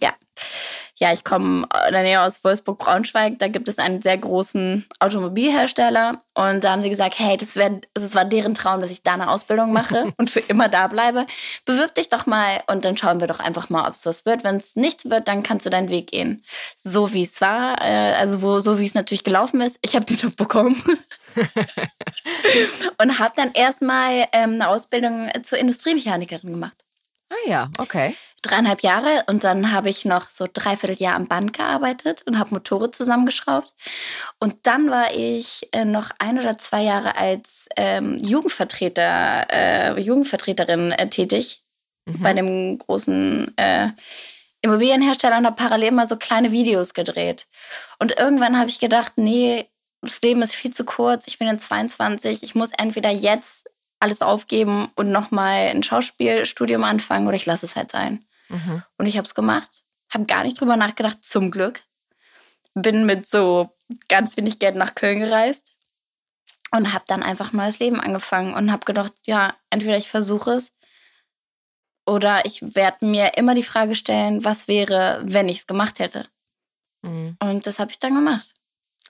[0.00, 0.14] Ja.
[0.98, 3.38] Ja, ich komme in der Nähe aus Wolfsburg-Braunschweig.
[3.38, 6.20] Da gibt es einen sehr großen Automobilhersteller.
[6.34, 9.14] Und da haben sie gesagt, hey, das, wär, das war deren Traum, dass ich da
[9.14, 11.26] eine Ausbildung mache und für immer da bleibe.
[11.64, 14.42] Bewirb dich doch mal und dann schauen wir doch einfach mal, ob es was wird.
[14.42, 16.44] Wenn es nichts wird, dann kannst du deinen Weg gehen.
[16.74, 19.78] So wie es war, äh, also wo, so wie es natürlich gelaufen ist.
[19.82, 20.82] Ich habe den Job bekommen.
[22.98, 26.76] und habe dann erstmal ähm, eine Ausbildung zur Industriemechanikerin gemacht.
[27.30, 28.16] Ah ja, okay.
[28.42, 32.54] Dreieinhalb Jahre und dann habe ich noch so dreiviertel Jahr am Band gearbeitet und habe
[32.54, 33.74] Motore zusammengeschraubt.
[34.38, 40.92] Und dann war ich äh, noch ein oder zwei Jahre als ähm, Jugendvertreter, äh, Jugendvertreterin
[40.92, 41.64] äh, tätig
[42.06, 42.22] mhm.
[42.22, 43.88] bei dem großen äh,
[44.62, 47.46] Immobilienhersteller und habe parallel mal so kleine Videos gedreht.
[47.98, 49.68] Und irgendwann habe ich gedacht, nee,
[50.00, 53.68] das Leben ist viel zu kurz, ich bin in 22, ich muss entweder jetzt
[54.00, 58.24] alles aufgeben und nochmal ein Schauspielstudium anfangen oder ich lasse es halt sein.
[58.48, 58.82] Mhm.
[58.96, 61.82] Und ich habe es gemacht, habe gar nicht drüber nachgedacht, zum Glück.
[62.74, 63.74] Bin mit so
[64.08, 65.74] ganz wenig Geld nach Köln gereist
[66.70, 70.52] und habe dann einfach ein neues Leben angefangen und habe gedacht, ja, entweder ich versuche
[70.52, 70.72] es
[72.06, 76.28] oder ich werde mir immer die Frage stellen, was wäre, wenn ich es gemacht hätte.
[77.02, 77.36] Mhm.
[77.40, 78.54] Und das habe ich dann gemacht.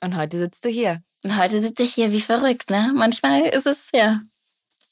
[0.01, 1.03] Und heute sitzt du hier.
[1.25, 2.93] Und heute sitze ich hier wie verrückt, ne?
[2.95, 4.21] Manchmal ist es, ja.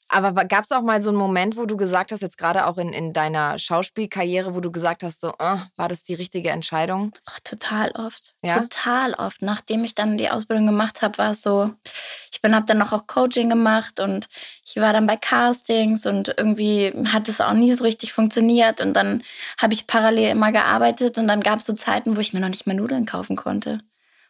[0.09, 2.77] Aber gab es auch mal so einen Moment, wo du gesagt hast, jetzt gerade auch
[2.77, 7.11] in, in deiner Schauspielkarriere, wo du gesagt hast, so, oh, war das die richtige Entscheidung?
[7.25, 8.35] Ach, total oft.
[8.41, 8.59] Ja?
[8.59, 9.41] Total oft.
[9.41, 11.73] Nachdem ich dann die Ausbildung gemacht habe, war es so,
[12.31, 14.27] ich bin habe dann noch auch Coaching gemacht und
[14.65, 18.79] ich war dann bei Castings und irgendwie hat es auch nie so richtig funktioniert.
[18.79, 19.23] Und dann
[19.61, 22.49] habe ich parallel immer gearbeitet und dann gab es so Zeiten, wo ich mir noch
[22.49, 23.81] nicht mehr Nudeln kaufen konnte.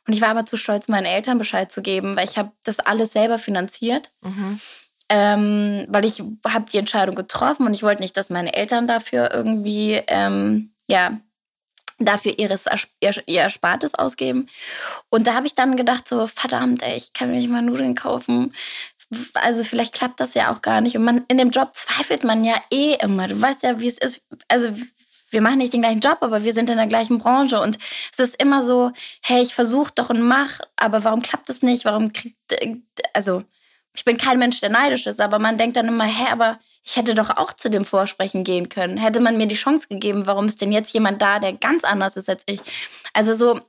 [0.07, 2.79] Und ich war aber zu stolz, meinen Eltern Bescheid zu geben, weil ich habe das
[2.79, 4.09] alles selber finanziert.
[4.21, 4.59] Mhm.
[5.09, 9.31] Ähm, weil ich habe die Entscheidung getroffen und ich wollte nicht, dass meine Eltern dafür
[9.33, 11.19] irgendwie, ähm, ja,
[11.99, 12.65] dafür ihres,
[12.99, 14.47] ihr, Erspartes ausgeben.
[15.09, 17.95] Und da habe ich dann gedacht, so, verdammt, ey, ich kann mir nicht mal Nudeln
[17.95, 18.53] kaufen.
[19.33, 20.97] Also vielleicht klappt das ja auch gar nicht.
[20.97, 23.27] Und man, in dem Job zweifelt man ja eh immer.
[23.27, 24.21] Du weißt ja, wie es ist.
[24.47, 24.73] Also
[25.29, 27.59] wir machen nicht den gleichen Job, aber wir sind in der gleichen Branche.
[27.59, 27.77] Und
[28.11, 28.91] es ist immer so,
[29.23, 31.85] hey, ich versuche doch und mach, aber warum klappt es nicht?
[31.85, 32.37] Warum kriegt,
[33.13, 33.43] also
[33.97, 36.97] ich bin kein Mensch, der neidisch ist, aber man denkt dann immer, hä, aber ich
[36.97, 38.97] hätte doch auch zu dem Vorsprechen gehen können.
[38.97, 42.15] Hätte man mir die Chance gegeben, warum ist denn jetzt jemand da, der ganz anders
[42.15, 42.61] ist als ich?
[43.13, 43.59] Also so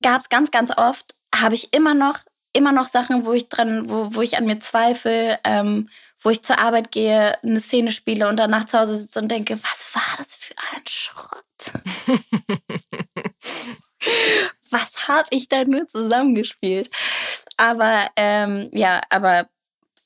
[0.00, 2.20] gab es ganz, ganz oft, habe ich immer noch,
[2.54, 6.42] immer noch Sachen, wo ich dran, wo, wo ich an mir zweifle, ähm, wo ich
[6.42, 10.16] zur Arbeit gehe, eine Szene spiele und danach zu Hause sitze und denke, was war
[10.16, 11.44] das für ein Schrott?
[14.74, 16.90] was habe ich da nur zusammengespielt?
[17.56, 19.48] Aber ähm, ja, aber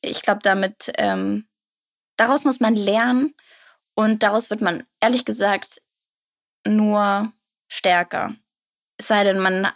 [0.02, 1.48] ich glaube, damit, ähm,
[2.16, 3.35] daraus muss man lernen
[3.94, 5.81] und daraus wird man ehrlich gesagt
[6.66, 7.33] nur
[7.68, 8.35] stärker.
[8.98, 9.68] Es sei denn, man,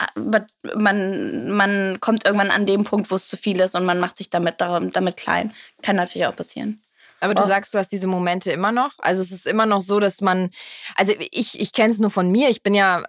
[0.74, 4.16] man, man kommt irgendwann an dem Punkt, wo es zu viel ist und man macht
[4.16, 5.55] sich damit, damit klein.
[5.81, 6.83] Kann natürlich auch passieren.
[7.20, 8.94] Aber du sagst, du hast diese Momente immer noch.
[8.98, 10.50] Also es ist immer noch so, dass man,
[10.96, 12.48] also ich, ich kenne es nur von mir.
[12.48, 13.05] Ich bin ja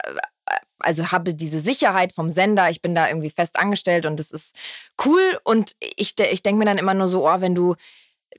[0.84, 4.56] also habe diese Sicherheit vom Sender, ich bin da irgendwie fest angestellt und das ist
[5.06, 5.40] cool.
[5.44, 7.76] Und ich, ich denke mir dann immer nur so, oh, wenn du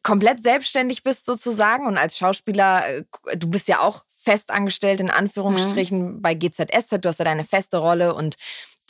[0.02, 3.04] komplett selbstständig bist sozusagen und als Schauspieler, äh,
[3.36, 6.22] du bist ja auch fest angestellt in Anführungsstrichen mhm.
[6.22, 8.36] bei GZSZ, du hast ja deine feste Rolle und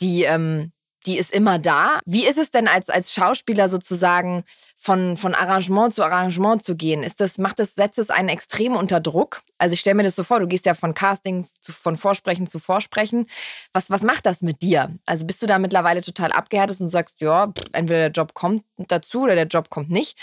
[0.01, 0.71] die, ähm,
[1.05, 1.99] die ist immer da.
[2.05, 4.43] Wie ist es denn als, als Schauspieler sozusagen
[4.75, 7.03] von, von Arrangement zu Arrangement zu gehen?
[7.03, 9.41] Ist das, macht das, setzt es einen extrem unter Druck?
[9.57, 12.47] Also ich stelle mir das so vor, du gehst ja von Casting zu, von Vorsprechen
[12.47, 13.27] zu Vorsprechen.
[13.73, 14.89] Was, was macht das mit dir?
[15.05, 19.21] Also bist du da mittlerweile total abgehärtet und sagst, ja, entweder der Job kommt dazu
[19.21, 20.17] oder der Job kommt nicht?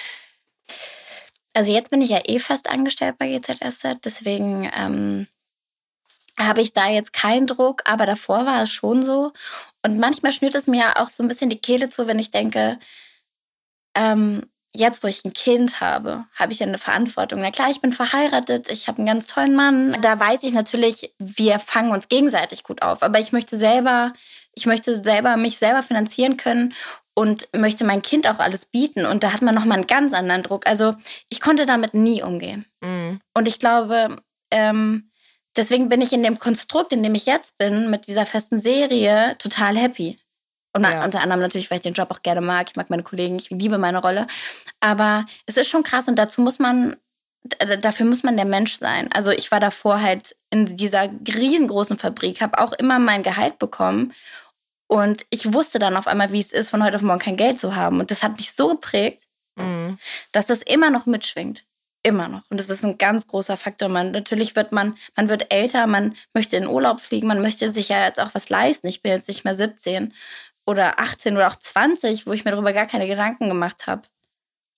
[1.55, 5.27] Also jetzt bin ich ja eh fest angestellt bei GZSZ, deswegen ähm,
[6.39, 9.33] habe ich da jetzt keinen Druck, aber davor war es schon so.
[9.85, 12.79] Und manchmal schnürt es mir auch so ein bisschen die Kehle zu, wenn ich denke,
[13.95, 17.41] ähm, jetzt, wo ich ein Kind habe, habe ich ja eine Verantwortung.
[17.41, 19.97] Na klar, ich bin verheiratet, ich habe einen ganz tollen Mann.
[20.01, 23.03] Da weiß ich natürlich, wir fangen uns gegenseitig gut auf.
[23.03, 24.13] Aber ich möchte selber,
[24.55, 26.75] ich möchte selber mich selber finanzieren können
[27.15, 29.05] und möchte mein Kind auch alles bieten.
[29.05, 30.67] Und da hat man nochmal einen ganz anderen Druck.
[30.67, 30.95] Also
[31.29, 32.65] ich konnte damit nie umgehen.
[32.81, 33.21] Mhm.
[33.35, 35.05] Und ich glaube, ähm,
[35.57, 39.37] deswegen bin ich in dem Konstrukt, in dem ich jetzt bin, mit dieser festen Serie,
[39.39, 40.19] total happy.
[40.75, 41.05] Und ja.
[41.05, 42.71] unter anderem natürlich, weil ich den Job auch gerne mag.
[42.71, 44.27] Ich mag meine Kollegen, ich liebe meine Rolle.
[44.81, 46.97] Aber es ist schon krass und dazu muss man,
[47.81, 49.11] dafür muss man der Mensch sein.
[49.13, 54.15] Also ich war davor halt in dieser riesengroßen Fabrik, habe auch immer mein Gehalt bekommen.
[54.87, 57.61] Und ich wusste dann auf einmal, wie es ist, von heute auf morgen kein Geld
[57.61, 58.01] zu haben.
[58.01, 59.99] Und das hat mich so geprägt, mhm.
[60.33, 61.65] dass das immer noch mitschwingt.
[62.05, 62.43] Immer noch.
[62.51, 63.89] Und das ist ein ganz großer Faktor.
[63.89, 67.91] Man, natürlich wird man, man wird älter, man möchte in Urlaub fliegen, man möchte sich
[67.91, 68.89] ja jetzt auch was leisten.
[68.89, 70.13] Ich bin jetzt nicht mehr 17
[70.67, 74.03] oder 18 oder auch 20, wo ich mir darüber gar keine Gedanken gemacht habe.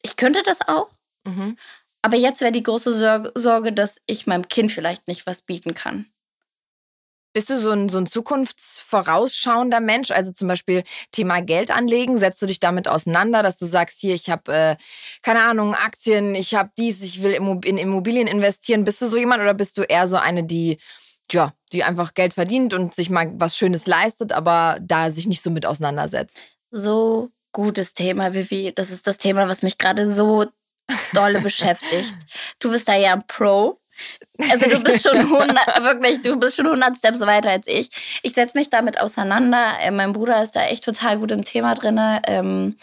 [0.03, 0.91] Ich könnte das auch.
[1.25, 1.57] Mhm.
[2.03, 6.07] Aber jetzt wäre die große Sorge, dass ich meinem Kind vielleicht nicht was bieten kann.
[7.35, 10.12] Bist du so ein, so ein zukunftsvorausschauender Mensch?
[10.12, 14.14] Also zum Beispiel Thema Geld anlegen, setzt du dich damit auseinander, dass du sagst, hier,
[14.14, 14.77] ich habe, äh,
[15.23, 18.85] keine Ahnung, Aktien, ich habe dies, ich will in Immobilien investieren.
[18.85, 20.79] Bist du so jemand oder bist du eher so eine, die,
[21.33, 25.42] ja, die einfach Geld verdient und sich mal was Schönes leistet, aber da sich nicht
[25.42, 26.38] so mit auseinandersetzt?
[26.70, 28.73] So gutes Thema, Vivi.
[28.73, 30.47] Das ist das Thema, was mich gerade so
[31.12, 32.14] dolle beschäftigt.
[32.61, 33.81] Du bist da ja ein Pro.
[34.51, 37.89] Also du bist schon 100, wirklich, du bist schon 100 Steps weiter als ich.
[38.23, 39.75] Ich setze mich damit auseinander.
[39.81, 42.01] Äh, mein Bruder ist da echt total gut im Thema drin.
[42.27, 42.77] Ähm,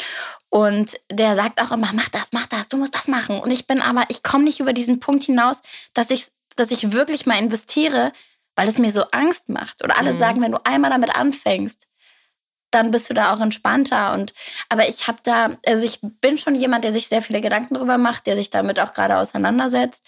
[0.49, 3.39] und der sagt auch immer, mach das, mach das, du musst das machen.
[3.39, 5.61] Und ich bin aber, ich komme nicht über diesen Punkt hinaus,
[5.93, 8.11] dass ich, dass ich wirklich mal investiere,
[8.55, 9.83] weil es mir so Angst macht.
[9.83, 10.17] Oder alle mhm.
[10.17, 11.87] sagen, wenn du einmal damit anfängst,
[12.71, 14.13] dann bist du da auch entspannter.
[14.13, 14.33] Und
[14.69, 17.97] aber ich habe da, also ich bin schon jemand, der sich sehr viele Gedanken darüber
[17.97, 20.05] macht, der sich damit auch gerade auseinandersetzt.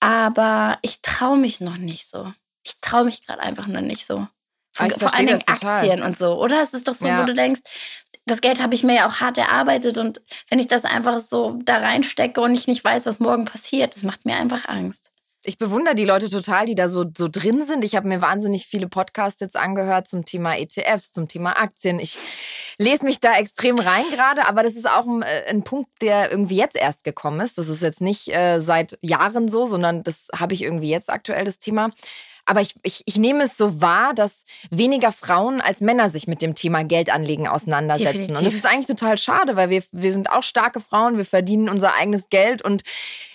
[0.00, 2.32] Aber ich traue mich noch nicht so.
[2.62, 4.26] Ich traue mich gerade einfach noch nicht so.
[4.72, 6.62] Von, vor allen Dingen Aktien und so, oder?
[6.62, 7.20] Es ist doch so, ja.
[7.20, 7.62] wo du denkst,
[8.26, 11.58] das Geld habe ich mir ja auch hart erarbeitet und wenn ich das einfach so
[11.64, 15.10] da reinstecke und ich nicht weiß, was morgen passiert, das macht mir einfach Angst
[15.48, 17.82] ich bewundere die Leute total, die da so, so drin sind.
[17.82, 21.98] Ich habe mir wahnsinnig viele Podcasts jetzt angehört zum Thema ETFs, zum Thema Aktien.
[21.98, 22.18] Ich
[22.76, 26.30] lese mich da extrem rein gerade, aber das ist auch ein, äh, ein, Punkt, der
[26.30, 27.56] irgendwie jetzt erst gekommen ist.
[27.56, 31.44] Das ist jetzt nicht äh, seit Jahren so, sondern das habe ich irgendwie jetzt aktuell
[31.44, 31.90] das Thema.
[32.48, 36.40] Aber ich, ich, ich nehme es so wahr, dass weniger Frauen als Männer sich mit
[36.40, 38.12] dem Thema Geldanlegen auseinandersetzen.
[38.12, 38.38] Definitiv.
[38.38, 41.68] Und das ist eigentlich total schade, weil wir, wir sind auch starke Frauen, wir verdienen
[41.68, 42.84] unser eigenes Geld und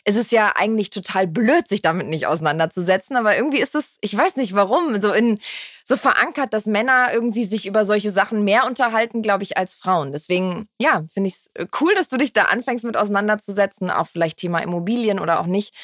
[0.03, 3.15] es ist ja eigentlich total blöd, sich damit nicht auseinanderzusetzen.
[3.15, 5.37] Aber irgendwie ist es, ich weiß nicht warum, so in
[5.83, 10.11] so verankert, dass Männer irgendwie sich über solche Sachen mehr unterhalten, glaube ich, als Frauen.
[10.11, 14.39] Deswegen, ja, finde ich es cool, dass du dich da anfängst mit auseinanderzusetzen, auch vielleicht
[14.39, 15.75] Thema Immobilien oder auch nicht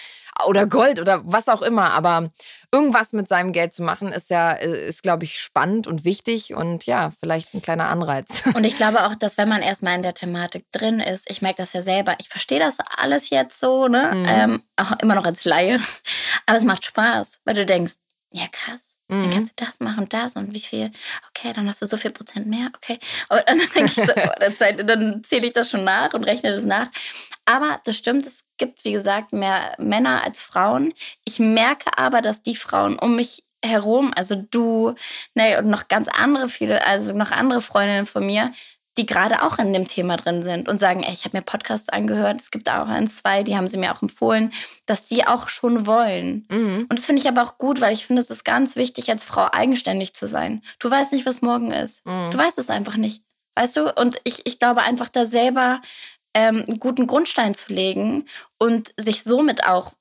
[0.48, 1.92] oder Gold oder was auch immer.
[1.92, 2.30] Aber
[2.72, 6.86] irgendwas mit seinem Geld zu machen, ist ja, ist, glaube ich, spannend und wichtig und
[6.86, 8.28] ja, vielleicht ein kleiner Anreiz.
[8.56, 11.58] Und ich glaube auch, dass wenn man erstmal in der Thematik drin ist, ich merke
[11.58, 14.12] das ja selber, ich verstehe das alles jetzt so, ne?
[14.14, 14.26] Mhm.
[14.28, 15.80] Ähm, auch immer noch als Laie.
[16.46, 17.94] Aber es macht Spaß, weil du denkst,
[18.32, 19.34] ja krass dann mhm.
[19.34, 20.92] kannst du das machen, das und wie viel.
[21.30, 22.70] Okay, dann hast du so viel Prozent mehr.
[22.76, 23.00] Okay.
[23.30, 26.64] Und dann denke ich so, oh, dann zähle ich das schon nach und rechne das
[26.64, 26.88] nach.
[27.46, 30.94] Aber das stimmt, es gibt, wie gesagt, mehr Männer als Frauen.
[31.26, 34.94] Ich merke aber, dass die Frauen um mich herum, also du,
[35.34, 38.54] ne, und noch ganz andere viele, also noch andere Freundinnen von mir,
[38.98, 41.90] die gerade auch in dem Thema drin sind und sagen, ey, ich habe mir Podcasts
[41.90, 44.52] angehört, es gibt auch ein, zwei, die haben sie mir auch empfohlen,
[44.86, 46.46] dass die auch schon wollen.
[46.50, 46.88] Mhm.
[46.90, 49.26] Und das finde ich aber auch gut, weil ich finde, es ist ganz wichtig, als
[49.26, 50.62] Frau eigenständig zu sein.
[50.80, 52.06] Du weißt nicht, was morgen ist.
[52.06, 52.32] Mhm.
[52.32, 53.24] Du weißt es einfach nicht.
[53.56, 53.94] Weißt du?
[53.94, 55.82] Und ich, ich glaube einfach da selber
[56.34, 58.26] ähm, einen guten Grundstein zu legen
[58.58, 59.94] und sich somit auch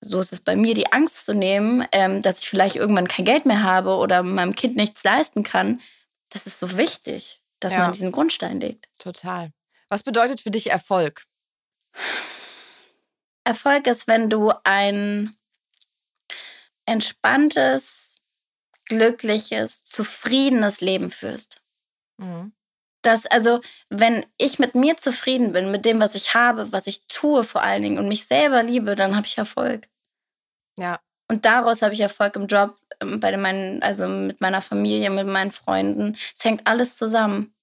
[0.00, 3.24] so ist es bei mir, die Angst zu nehmen, ähm, dass ich vielleicht irgendwann kein
[3.24, 5.80] Geld mehr habe oder meinem Kind nichts leisten kann,
[6.28, 7.80] das ist so wichtig dass ja.
[7.80, 8.88] man diesen Grundstein legt.
[8.98, 9.50] Total.
[9.88, 11.24] Was bedeutet für dich Erfolg?
[13.44, 15.36] Erfolg ist, wenn du ein
[16.86, 18.16] entspanntes,
[18.86, 21.62] glückliches, zufriedenes Leben führst.
[22.18, 22.52] Mhm.
[23.02, 27.06] Das, also, wenn ich mit mir zufrieden bin, mit dem, was ich habe, was ich
[27.06, 29.88] tue vor allen Dingen und mich selber liebe, dann habe ich Erfolg.
[30.78, 31.00] Ja.
[31.28, 35.26] Und daraus habe ich Erfolg im Job, ähm, bei meinen, also mit meiner Familie, mit
[35.26, 36.16] meinen Freunden.
[36.34, 37.53] Es hängt alles zusammen.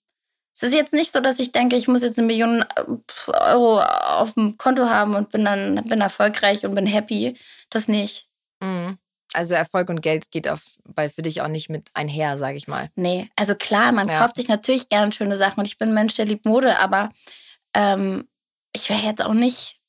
[0.62, 3.82] Es ist jetzt nicht so, dass ich denke, ich muss jetzt eine Million äh, Euro
[3.82, 7.36] auf dem Konto haben und bin dann bin erfolgreich und bin happy.
[7.72, 8.30] Das nicht.
[8.62, 9.00] Mhm.
[9.34, 12.68] Also Erfolg und Geld geht auf, weil für dich auch nicht mit einher, sage ich
[12.68, 12.92] mal.
[12.96, 14.20] Nee, also klar, man ja.
[14.20, 17.10] kauft sich natürlich gern schöne Sachen und ich bin ein Mensch, der liebt Mode, aber
[17.74, 18.28] ähm,
[18.74, 19.80] ich wäre jetzt auch nicht,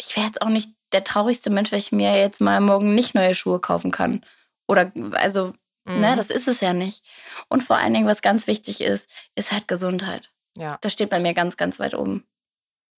[0.00, 3.14] ich wäre jetzt auch nicht der traurigste Mensch, wenn ich mir jetzt mal morgen nicht
[3.14, 4.22] neue Schuhe kaufen kann.
[4.66, 5.52] Oder also
[5.86, 6.00] mhm.
[6.00, 7.04] Ne, das ist es ja nicht.
[7.48, 10.30] Und vor allen Dingen, was ganz wichtig ist, ist halt Gesundheit.
[10.56, 10.78] Ja.
[10.80, 12.26] Das steht bei mir ganz, ganz weit oben.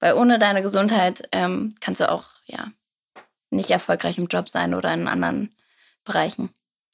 [0.01, 2.71] Weil ohne deine Gesundheit ähm, kannst du auch, ja,
[3.51, 5.57] nicht erfolgreich im Job sein oder in anderen
[6.05, 6.51] Bereichen.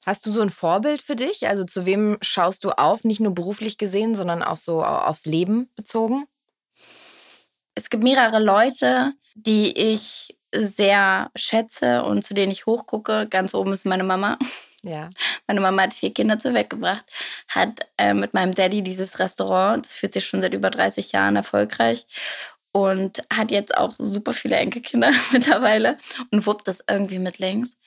[0.07, 1.49] Hast du so ein Vorbild für dich?
[1.49, 5.71] Also zu wem schaust du auf, nicht nur beruflich gesehen, sondern auch so aufs Leben
[5.77, 6.27] bezogen?
[7.75, 13.27] Es gibt mehrere Leute, die ich sehr schätze und zu denen ich hochgucke.
[13.29, 14.39] Ganz oben ist meine Mama.
[14.85, 15.09] Ja.
[15.47, 17.05] Meine Mama hat vier Kinder zur Welt gebracht,
[17.49, 21.37] hat äh, mit meinem Daddy dieses Restaurant, das führt sich schon seit über 30 Jahren
[21.37, 22.07] erfolgreich.
[22.73, 25.97] und hat jetzt auch super viele Enkelkinder mittlerweile
[26.33, 27.79] und wuppt das irgendwie mit links.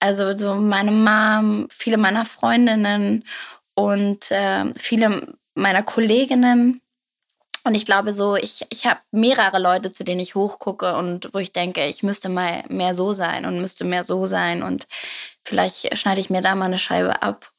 [0.00, 3.24] Also so meine Mom, viele meiner Freundinnen
[3.74, 6.80] und äh, viele meiner Kolleginnen.
[7.64, 11.38] Und ich glaube so, ich, ich habe mehrere Leute, zu denen ich hochgucke und wo
[11.38, 14.64] ich denke, ich müsste mal mehr so sein und müsste mehr so sein.
[14.64, 14.88] Und
[15.44, 17.50] vielleicht schneide ich mir da mal eine Scheibe ab.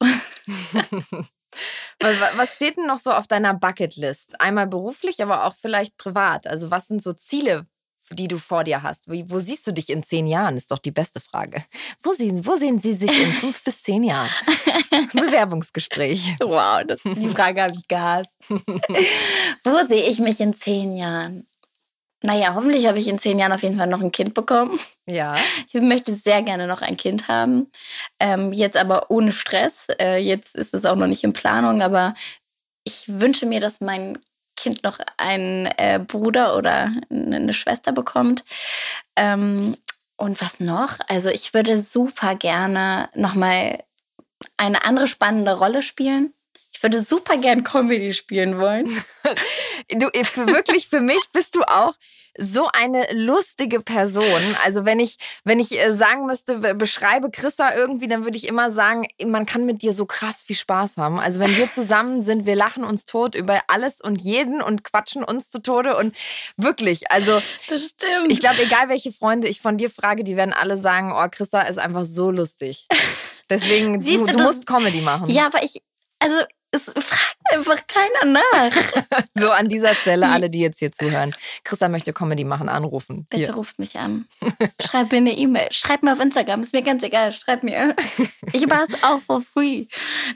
[2.00, 4.40] Was steht denn noch so auf deiner Bucketlist?
[4.40, 6.46] Einmal beruflich, aber auch vielleicht privat.
[6.46, 7.66] Also was sind so Ziele,
[8.10, 9.08] die du vor dir hast?
[9.08, 10.56] Wo siehst du dich in zehn Jahren?
[10.56, 11.64] Ist doch die beste Frage.
[12.02, 14.30] Wo sehen, wo sehen Sie sich in fünf bis zehn Jahren?
[15.12, 16.36] Bewerbungsgespräch.
[16.40, 18.40] Wow, das, die Frage habe ich gehasst.
[18.48, 21.46] wo sehe ich mich in zehn Jahren?
[22.24, 24.80] Naja, hoffentlich habe ich in zehn Jahren auf jeden Fall noch ein Kind bekommen.
[25.06, 25.36] Ja.
[25.66, 27.70] Ich möchte sehr gerne noch ein Kind haben.
[28.20, 29.88] Ähm, jetzt aber ohne Stress.
[30.00, 32.14] Äh, jetzt ist es auch noch nicht in Planung, aber
[32.84, 34.18] ich wünsche mir, dass mein
[34.56, 38.44] Kind noch einen äh, Bruder oder eine Schwester bekommt.
[39.16, 39.76] Ähm,
[40.16, 41.00] und was noch?
[41.08, 43.82] Also ich würde super gerne nochmal
[44.56, 46.32] eine andere spannende Rolle spielen.
[46.84, 48.84] Ich würde super gern Comedy spielen wollen.
[49.90, 51.94] du, für, wirklich, für mich bist du auch
[52.36, 54.42] so eine lustige Person.
[54.62, 58.70] Also wenn ich, wenn ich äh, sagen müsste, beschreibe Chrissa irgendwie, dann würde ich immer
[58.70, 61.18] sagen, man kann mit dir so krass viel Spaß haben.
[61.18, 65.24] Also wenn wir zusammen sind, wir lachen uns tot über alles und jeden und quatschen
[65.24, 66.14] uns zu Tode und
[66.58, 68.30] wirklich, also das stimmt.
[68.30, 71.62] Ich glaube, egal welche Freunde ich von dir frage, die werden alle sagen, oh, Chrissa
[71.62, 72.88] ist einfach so lustig.
[73.48, 75.30] Deswegen, du, du musst Comedy machen.
[75.30, 75.80] Ja, aber ich,
[76.18, 76.36] also
[76.74, 79.22] es fragt einfach keiner nach.
[79.34, 81.34] so an dieser Stelle, alle, die jetzt hier zuhören.
[81.62, 83.26] Christa möchte Comedy machen, anrufen.
[83.30, 83.54] Bitte hier.
[83.54, 84.26] ruft mich an.
[84.82, 85.68] Schreib mir eine E-Mail.
[85.70, 86.60] Schreib mir auf Instagram.
[86.62, 87.32] Ist mir ganz egal.
[87.32, 87.94] Schreib mir.
[88.52, 89.86] Ich mache es auch for free.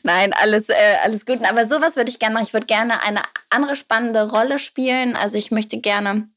[0.03, 0.75] Nein, alles, äh,
[1.05, 1.43] alles gut.
[1.45, 2.47] Aber sowas würde ich gerne machen.
[2.47, 5.17] Ich würde gerne eine andere spannende Rolle spielen.
[5.17, 6.29] Also ich möchte gerne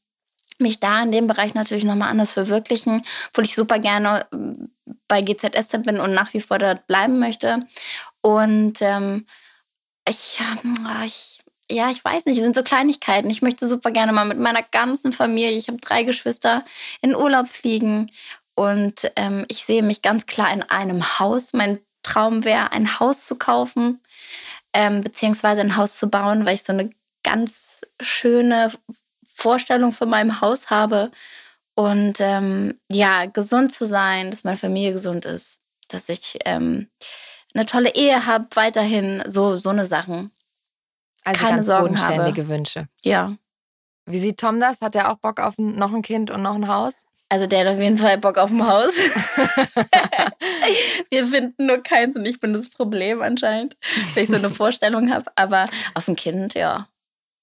[0.58, 4.26] mich da in dem Bereich natürlich nochmal anders verwirklichen, obwohl ich super gerne
[5.08, 7.66] bei GZS bin und nach wie vor dort bleiben möchte.
[8.20, 9.26] Und ähm,
[10.08, 10.40] ich,
[10.84, 13.30] ah, ich, ja, ich weiß nicht, es sind so Kleinigkeiten.
[13.30, 16.64] Ich möchte super gerne mal mit meiner ganzen Familie, ich habe drei Geschwister,
[17.00, 18.10] in Urlaub fliegen.
[18.54, 21.52] Und ähm, ich sehe mich ganz klar in einem Haus.
[21.52, 24.00] Mein Traum wäre, ein Haus zu kaufen,
[24.72, 26.90] ähm, beziehungsweise ein Haus zu bauen, weil ich so eine
[27.22, 28.72] ganz schöne
[29.24, 31.10] Vorstellung von meinem Haus habe.
[31.74, 36.88] Und ähm, ja, gesund zu sein, dass meine Familie gesund ist, dass ich ähm,
[37.54, 40.30] eine tolle Ehe habe, weiterhin so, so eine Sachen.
[41.24, 42.48] Also Keine ganz Sorgen bodenständige habe.
[42.54, 42.88] Wünsche.
[43.04, 43.36] Ja.
[44.06, 44.80] Wie sieht Tom das?
[44.80, 46.94] Hat er auch Bock auf ein, noch ein Kind und noch ein Haus?
[47.28, 48.94] Also der hat auf jeden Fall Bock auf ein Haus.
[51.10, 53.76] Wir finden nur keins und ich bin das Problem anscheinend,
[54.14, 55.30] wenn ich so eine Vorstellung habe.
[55.36, 56.88] Aber auf ein Kind, ja,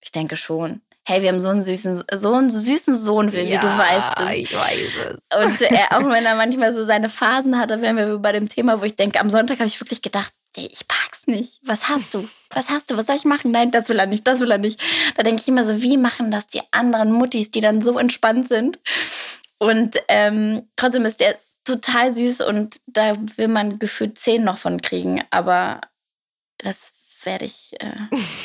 [0.01, 3.59] ich denke schon hey, wir haben so einen süßen, so einen süßen Sohn, wie, ja,
[3.59, 4.37] du weißt.
[4.37, 5.37] ich weiß es.
[5.43, 8.47] Und er, auch wenn er manchmal so seine Phasen hat, da wären wir bei dem
[8.47, 11.61] Thema, wo ich denke, am Sonntag habe ich wirklich gedacht, ey, ich pack's nicht.
[11.63, 12.29] Was hast du?
[12.51, 12.97] Was hast du?
[12.97, 13.49] Was soll ich machen?
[13.49, 14.79] Nein, das will er nicht, das will er nicht.
[15.17, 18.47] Da denke ich immer so, wie machen das die anderen Muttis, die dann so entspannt
[18.47, 18.77] sind?
[19.57, 24.79] Und ähm, trotzdem ist der total süß und da will man gefühlt zehn noch von
[24.79, 25.23] kriegen.
[25.31, 25.81] Aber
[26.59, 26.93] das
[27.25, 27.93] werde ich äh,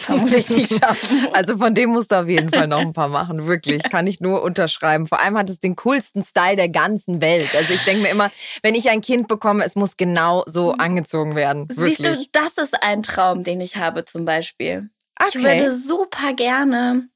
[0.00, 1.28] vermutlich nicht schaffen.
[1.32, 3.46] Also von dem musst du auf jeden Fall noch ein paar machen.
[3.46, 5.06] Wirklich, kann ich nur unterschreiben.
[5.06, 7.54] Vor allem hat es den coolsten Style der ganzen Welt.
[7.54, 8.30] Also ich denke mir immer,
[8.62, 10.80] wenn ich ein Kind bekomme, es muss genau so mhm.
[10.80, 11.68] angezogen werden.
[11.68, 11.96] Wirklich.
[11.98, 14.90] Siehst du, das ist ein Traum, den ich habe zum Beispiel.
[15.18, 15.38] Okay.
[15.38, 17.08] Ich würde super gerne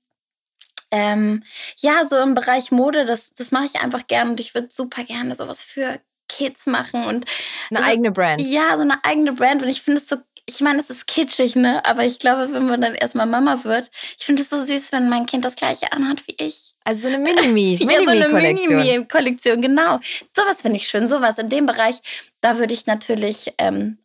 [0.91, 1.43] ähm,
[1.81, 5.05] ja, so im Bereich Mode, das, das mache ich einfach gerne und ich würde super
[5.05, 7.25] gerne sowas für Kids machen und
[7.71, 8.41] eine eigene Brand.
[8.41, 10.17] Ja, so eine eigene Brand und ich finde es so
[10.49, 11.85] ich meine, es ist kitschig, ne?
[11.85, 15.11] Aber ich glaube, wenn man dann erstmal Mama wird, ich finde es so süß, wenn
[15.11, 16.75] mein Kind das gleiche anhat wie ich.
[16.85, 17.77] Also so eine Mini-Me.
[17.79, 20.01] Mini ja, so eine Mini-Me-Kollektion, genau.
[20.35, 22.01] Sowas finde ich schön, sowas in dem Bereich.
[22.41, 23.99] Da würde ich natürlich, ähm,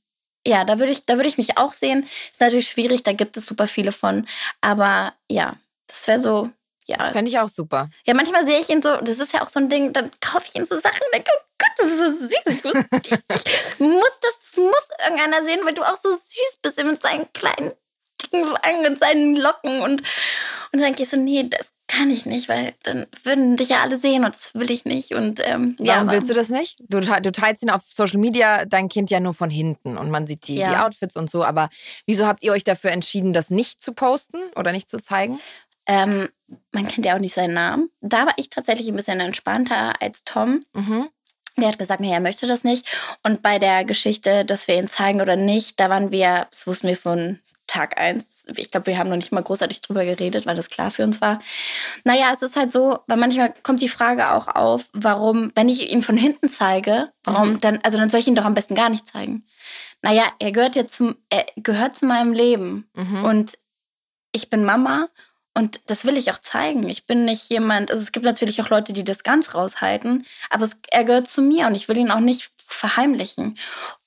[0.46, 2.06] ja, da würde ich, da würde ich mich auch sehen.
[2.34, 4.28] Ist natürlich schwierig, da gibt es super viele von.
[4.60, 5.56] Aber ja,
[5.88, 6.50] das wäre so,
[6.88, 6.98] ja.
[6.98, 7.90] Das fände ich auch super.
[8.06, 10.46] Ja, manchmal sehe ich ihn so, das ist ja auch so ein Ding, dann kaufe
[10.48, 11.32] ich ihm so Sachen, denke,
[11.78, 12.58] das ist so süß.
[12.58, 16.84] Ich muss, ich muss das, das muss irgendeiner sehen, weil du auch so süß bist
[16.84, 17.72] mit seinen kleinen
[18.22, 19.82] dicken Wangen und seinen Locken.
[19.82, 20.08] Und, und
[20.72, 23.98] dann denke ich so, nee, das kann ich nicht, weil dann würden dich ja alle
[23.98, 25.14] sehen und das will ich nicht.
[25.14, 26.82] Und ähm, Warum ja, willst du das nicht?
[26.88, 30.26] Du, du teilst ihn auf Social Media, dein Kind ja nur von hinten und man
[30.26, 30.70] sieht die, ja.
[30.70, 31.44] die Outfits und so.
[31.44, 31.70] Aber
[32.06, 35.40] wieso habt ihr euch dafür entschieden, das nicht zu posten oder nicht zu zeigen?
[35.86, 36.30] Ähm,
[36.72, 37.90] man kennt ja auch nicht seinen Namen.
[38.02, 40.66] Da war ich tatsächlich ein bisschen entspannter als Tom.
[40.74, 41.10] Mhm.
[41.58, 42.88] Der hat gesagt, nee, er möchte das nicht.
[43.24, 46.88] Und bei der Geschichte, dass wir ihn zeigen oder nicht, da waren wir, das wussten
[46.88, 48.48] wir von Tag eins.
[48.56, 51.22] Ich glaube, wir haben noch nicht mal großartig drüber geredet, weil das klar für uns
[51.22, 51.40] war.
[52.04, 55.92] Naja, es ist halt so, weil manchmal kommt die Frage auch auf, warum, wenn ich
[55.92, 57.60] ihn von hinten zeige, warum mhm.
[57.62, 59.46] dann, also dann soll ich ihn doch am besten gar nicht zeigen.
[60.02, 62.90] Naja, er gehört jetzt zum, er gehört zu meinem Leben.
[62.96, 63.24] Mhm.
[63.24, 63.58] Und
[64.34, 65.08] ich bin Mama
[65.54, 66.90] und das will ich auch zeigen.
[66.90, 70.64] Ich bin nicht jemand, also es gibt natürlich auch Leute, die das ganz raushalten, aber
[70.64, 73.58] es, er gehört zu mir und ich will ihn auch nicht verheimlichen.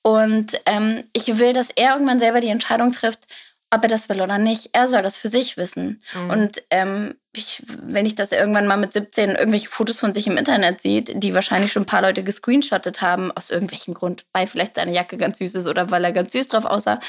[0.01, 3.27] Und ähm, ich will, dass er irgendwann selber die Entscheidung trifft,
[3.71, 4.69] ob er das will oder nicht.
[4.73, 6.01] Er soll das für sich wissen.
[6.13, 6.29] Mhm.
[6.29, 10.37] Und ähm, ich, wenn ich das irgendwann mal mit 17 irgendwelche Fotos von sich im
[10.37, 14.75] Internet sieht, die wahrscheinlich schon ein paar Leute gescreenshottet haben, aus irgendwelchem Grund, weil vielleicht
[14.75, 16.99] seine Jacke ganz süß ist oder weil er ganz süß drauf aussah.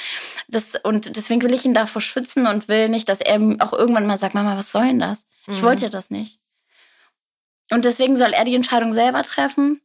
[0.49, 4.07] Das, und deswegen will ich ihn davor schützen und will nicht, dass er auch irgendwann
[4.07, 5.27] mal sagt, Mama, was soll denn das?
[5.47, 5.55] Mhm.
[5.55, 6.41] Ich wollte das nicht.
[7.71, 9.81] Und deswegen soll er die Entscheidung selber treffen.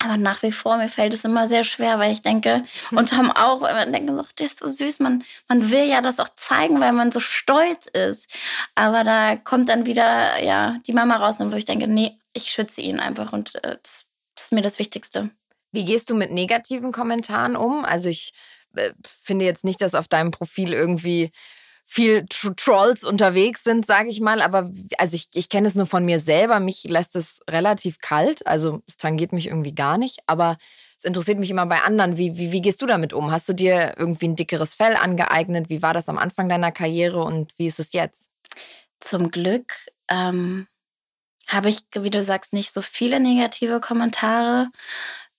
[0.00, 3.32] Aber nach wie vor, mir fällt es immer sehr schwer, weil ich denke, und Tom
[3.32, 6.28] auch, weil man denkt, so, das ist so süß, man, man will ja das auch
[6.36, 8.32] zeigen, weil man so stolz ist.
[8.74, 12.50] Aber da kommt dann wieder, ja, die Mama raus und wo ich denke, nee, ich
[12.50, 14.04] schütze ihn einfach und äh, das,
[14.36, 15.30] das ist mir das Wichtigste.
[15.72, 17.84] Wie gehst du mit negativen Kommentaren um?
[17.84, 18.32] Also ich
[18.76, 21.30] äh, finde jetzt nicht, dass auf deinem Profil irgendwie
[21.90, 24.42] viel Trolls unterwegs sind, sage ich mal.
[24.42, 26.60] Aber also ich, ich kenne es nur von mir selber.
[26.60, 28.46] Mich lässt es relativ kalt.
[28.46, 30.18] Also es tangiert mich irgendwie gar nicht.
[30.26, 30.58] Aber
[30.98, 32.18] es interessiert mich immer bei anderen.
[32.18, 33.30] Wie, wie, wie gehst du damit um?
[33.30, 35.70] Hast du dir irgendwie ein dickeres Fell angeeignet?
[35.70, 38.30] Wie war das am Anfang deiner Karriere und wie ist es jetzt?
[39.00, 39.72] Zum Glück
[40.08, 40.66] ähm,
[41.46, 44.68] habe ich, wie du sagst, nicht so viele negative Kommentare.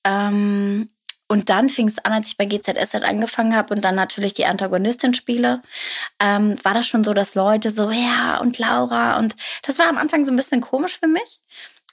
[0.03, 0.89] Ähm,
[1.29, 4.33] und dann fing es an, als ich bei GZS halt angefangen habe und dann natürlich
[4.33, 5.61] die Antagonistin spiele,
[6.19, 9.17] ähm, war das schon so, dass Leute so, ja, und Laura.
[9.19, 11.39] Und das war am Anfang so ein bisschen komisch für mich.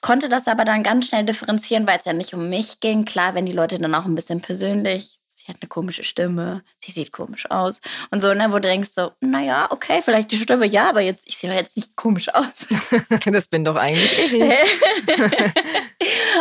[0.01, 3.05] Konnte das aber dann ganz schnell differenzieren, weil es ja nicht um mich ging.
[3.05, 6.93] Klar, wenn die Leute dann auch ein bisschen persönlich sie hat eine komische Stimme, sie
[6.93, 7.80] sieht komisch aus
[8.11, 11.28] und so, ne, wo du denkst so, naja, okay, vielleicht die Stimme ja, aber jetzt,
[11.28, 12.66] ich sehe jetzt nicht komisch aus.
[13.26, 14.43] das bin doch eigentlich ich.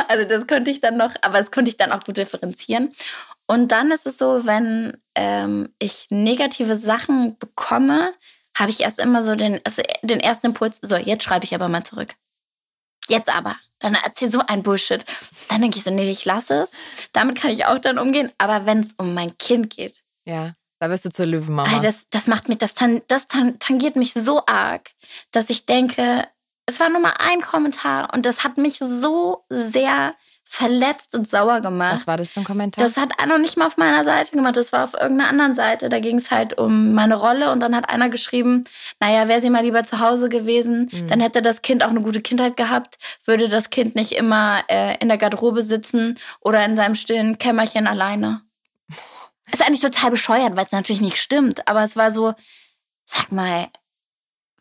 [0.08, 2.92] also das konnte ich dann noch, aber das konnte ich dann auch gut differenzieren.
[3.48, 8.14] Und dann ist es so, wenn ähm, ich negative Sachen bekomme,
[8.58, 11.68] habe ich erst immer so den, also den ersten Impuls, so, jetzt schreibe ich aber
[11.68, 12.16] mal zurück.
[13.08, 15.06] Jetzt aber dann erzähl so ein Bullshit.
[15.50, 16.72] Dann denke ich so, nee, ich lasse es.
[17.12, 18.32] Damit kann ich auch dann umgehen.
[18.38, 20.02] Aber wenn es um mein Kind geht.
[20.26, 21.80] Ja, da bist du zur Löwenmama.
[21.82, 22.74] Das, das macht mich, das,
[23.08, 24.92] das tangiert mich so arg,
[25.32, 26.28] dass ich denke,
[26.66, 30.16] es war nur mal ein Kommentar und das hat mich so sehr
[30.48, 31.98] verletzt und sauer gemacht.
[32.00, 32.84] Was war das für ein Kommentar?
[32.84, 34.56] Das hat noch nicht mal auf meiner Seite gemacht.
[34.56, 35.90] Das war auf irgendeiner anderen Seite.
[35.90, 38.64] Da ging es halt um meine Rolle und dann hat einer geschrieben,
[39.00, 41.08] naja, wäre sie mal lieber zu Hause gewesen, mhm.
[41.08, 44.98] dann hätte das Kind auch eine gute Kindheit gehabt, würde das Kind nicht immer äh,
[45.00, 48.42] in der Garderobe sitzen oder in seinem stillen Kämmerchen alleine.
[49.52, 52.34] Ist eigentlich total bescheuert, weil es natürlich nicht stimmt, aber es war so,
[53.04, 53.68] sag mal,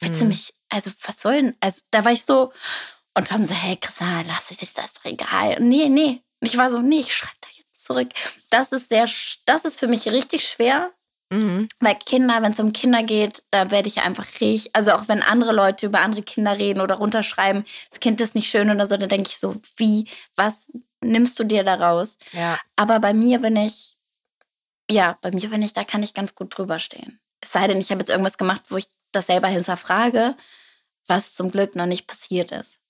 [0.01, 0.31] willst du mhm.
[0.31, 2.53] mich, also was soll denn, also da war ich so,
[3.15, 5.61] und Tom so, hey Christian, lass es, ist das doch egal.
[5.61, 6.23] Nee, nee.
[6.41, 8.09] Und ich war so, nee, ich schreibe da jetzt zurück.
[8.51, 9.09] Das ist sehr,
[9.47, 10.93] das ist für mich richtig schwer.
[11.31, 11.69] Mhm.
[11.81, 15.23] Weil Kinder, wenn es um Kinder geht, da werde ich einfach richtig, also auch wenn
[15.23, 18.97] andere Leute über andere Kinder reden oder runterschreiben, das Kind ist nicht schön oder so,
[18.97, 20.07] dann denke ich so, wie,
[20.37, 20.67] was
[21.01, 22.19] nimmst du dir daraus?
[22.33, 22.59] Ja.
[22.77, 23.97] Aber bei mir bin ich,
[24.91, 27.21] ja, bei mir bin ich, da kann ich ganz gut drüber stehen.
[27.41, 30.37] Es sei denn, ich habe jetzt irgendwas gemacht, wo ich das selber hinterfrage,
[31.07, 32.81] was zum Glück noch nicht passiert ist.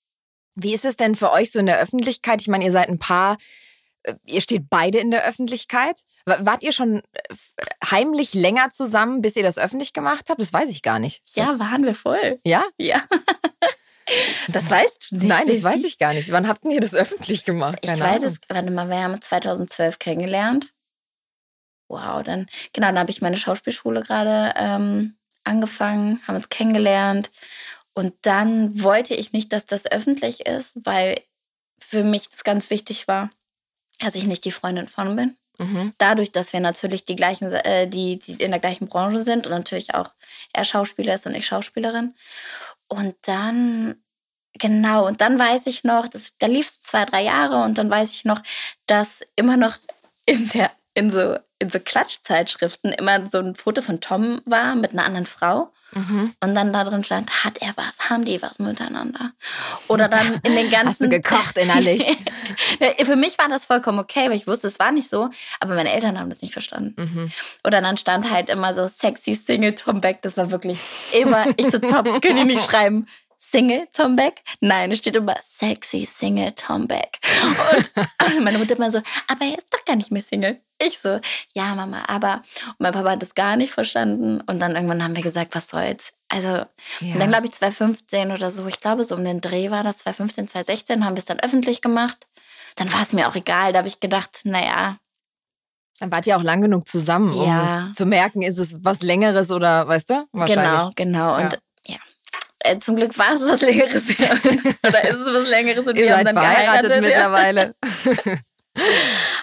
[0.55, 2.41] Wie ist es denn für euch so in der Öffentlichkeit?
[2.41, 3.37] Ich meine, ihr seid ein Paar,
[4.03, 6.01] äh, ihr steht beide in der Öffentlichkeit.
[6.25, 7.35] Wart ihr schon äh,
[7.91, 10.39] heimlich länger zusammen, bis ihr das öffentlich gemacht habt?
[10.39, 11.21] Das weiß ich gar nicht.
[11.35, 12.39] Ja, waren wir voll.
[12.43, 12.63] Ja?
[12.77, 13.03] Ja.
[14.49, 15.27] Das weißt du nicht.
[15.27, 16.31] Nein, das weiß ich gar nicht.
[16.31, 17.81] Wann habt ihr das öffentlich gemacht?
[17.81, 18.37] Keine ich weiß Ahnung.
[18.39, 20.71] es, warte mal, wir haben 2012 kennengelernt.
[21.87, 27.31] Wow, dann, genau, dann habe ich meine Schauspielschule gerade ähm, angefangen, haben uns kennengelernt
[27.93, 31.21] und dann wollte ich nicht, dass das öffentlich ist, weil
[31.79, 33.29] für mich das ganz wichtig war,
[33.99, 35.37] dass ich nicht die Freundin von bin.
[35.57, 35.93] Mhm.
[35.97, 39.53] Dadurch, dass wir natürlich die gleichen, äh, die, die in der gleichen Branche sind und
[39.53, 40.13] natürlich auch
[40.53, 42.13] er Schauspieler ist und ich Schauspielerin.
[42.87, 44.03] Und dann,
[44.53, 47.89] genau, und dann weiß ich noch, das, da lief es zwei, drei Jahre und dann
[47.89, 48.41] weiß ich noch,
[48.85, 49.77] dass immer noch
[50.25, 54.91] in der, in so, in so Klatschzeitschriften immer so ein Foto von Tom war mit
[54.91, 55.71] einer anderen Frau.
[55.91, 56.33] Mhm.
[56.41, 59.31] Und dann da drin stand, hat er was, haben die was miteinander?
[59.87, 60.85] Oder dann in den ganzen.
[60.89, 62.03] Hast du gekocht innerlich?
[63.03, 65.29] Für mich war das vollkommen okay, weil ich wusste, es war nicht so,
[65.61, 67.01] aber meine Eltern haben das nicht verstanden.
[67.01, 67.31] Mhm.
[67.65, 70.79] Oder dann stand halt immer so sexy Single Tom Beck, das war wirklich
[71.13, 73.07] immer, ich so top, können die nicht schreiben.
[73.51, 74.41] Single Tom Beck?
[74.59, 77.19] Nein, es steht immer sexy Single Tom Beck.
[78.25, 80.61] Und meine Mutter immer so, aber er ist doch gar nicht mehr Single.
[80.81, 81.19] Ich so,
[81.53, 84.41] ja, Mama, aber und mein Papa hat das gar nicht verstanden.
[84.41, 86.11] Und dann irgendwann haben wir gesagt, was soll's.
[86.27, 86.65] Also,
[86.99, 87.17] ja.
[87.17, 90.49] dann glaube ich 2015 oder so, ich glaube, so um den Dreh war das, 2015,
[90.49, 92.27] 2016, haben wir es dann öffentlich gemacht.
[92.75, 93.71] Dann war es mir auch egal.
[93.71, 94.97] Da habe ich gedacht, naja.
[95.99, 99.87] Dann wart ihr auch lang genug zusammen, um zu merken, ist es was Längeres oder,
[99.87, 100.27] weißt du?
[100.33, 101.37] Genau, genau.
[101.37, 101.99] Und ja.
[102.65, 104.03] Äh, zum Glück war es was Längeres.
[104.83, 107.01] oder ist es was Längeres und ihr wir haben dann verheiratet geheiratet.
[107.01, 107.75] mittlerweile.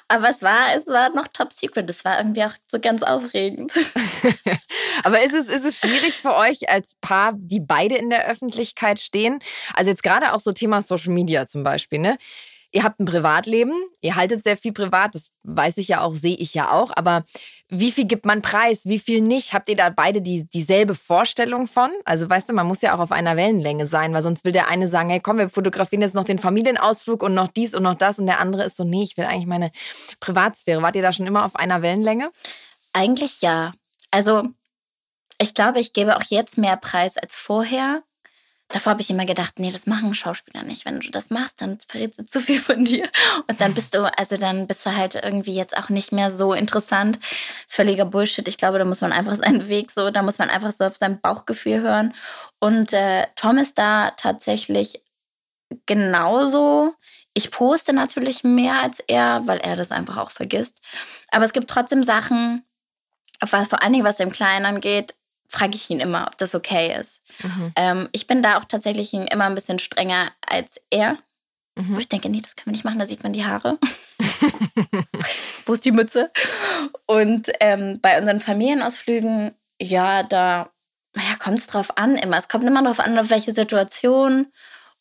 [0.09, 1.89] Aber es war, es war noch top secret.
[1.89, 3.73] Es war irgendwie auch so ganz aufregend.
[5.05, 9.01] Aber ist es, ist es schwierig für euch als Paar, die beide in der Öffentlichkeit
[9.01, 9.41] stehen?
[9.75, 12.19] Also jetzt gerade auch so Thema Social Media zum Beispiel, ne?
[12.75, 16.37] Ihr habt ein Privatleben, ihr haltet sehr viel privat, das weiß ich ja auch, sehe
[16.37, 17.25] ich ja auch, aber
[17.75, 19.55] wie viel gibt man preis, wie viel nicht?
[19.55, 21.91] Habt ihr da beide die, dieselbe Vorstellung von?
[22.05, 24.69] Also weißt du, man muss ja auch auf einer Wellenlänge sein, weil sonst will der
[24.69, 27.95] eine sagen, hey komm, wir fotografieren jetzt noch den Familienausflug und noch dies und noch
[27.95, 29.73] das und der andere ist so, nee, ich will eigentlich meine
[30.21, 30.83] Privatsphäre.
[30.83, 32.31] Wart ihr da schon immer auf einer Wellenlänge?
[32.93, 33.73] Eigentlich ja.
[34.11, 34.43] Also
[35.39, 38.03] ich glaube, ich gebe auch jetzt mehr Preis als vorher.
[38.73, 40.87] Davor habe ich immer gedacht, nee, das machen Schauspieler nicht.
[40.87, 43.09] Wenn du das machst, dann verrätst du zu viel von dir.
[43.47, 46.55] Und dann bist du, also dann bist du halt irgendwie jetzt auch nicht mehr so
[46.55, 47.19] interessant.
[47.69, 48.49] Völliger Bullshit.
[48.49, 50.97] Ich glaube, da muss man einfach seinen Weg so, da muss man einfach so auf
[50.97, 52.15] sein Bauchgefühl hören.
[52.61, 55.03] Und äh, Tom ist da tatsächlich
[55.85, 56.95] genauso.
[57.35, 60.81] Ich poste natürlich mehr als er, weil er das einfach auch vergisst.
[61.31, 62.65] Aber es gibt trotzdem Sachen,
[63.41, 65.15] was vor allen Dingen was dem Kleinen angeht,
[65.53, 67.23] frage ich ihn immer, ob das okay ist.
[67.43, 67.73] Mhm.
[67.77, 71.19] Ähm, ich bin da auch tatsächlich immer ein bisschen strenger als er.
[71.75, 71.97] Mhm.
[71.97, 73.79] Wo ich denke, nee, das können wir nicht machen, da sieht man die Haare.
[75.67, 76.31] Wo ist die Mütze?
[77.07, 80.71] Und ähm, bei unseren Familienausflügen, ja, da
[81.15, 82.39] naja, kommt es drauf an immer.
[82.39, 84.47] Es kommt immer darauf an, auf welche Situation.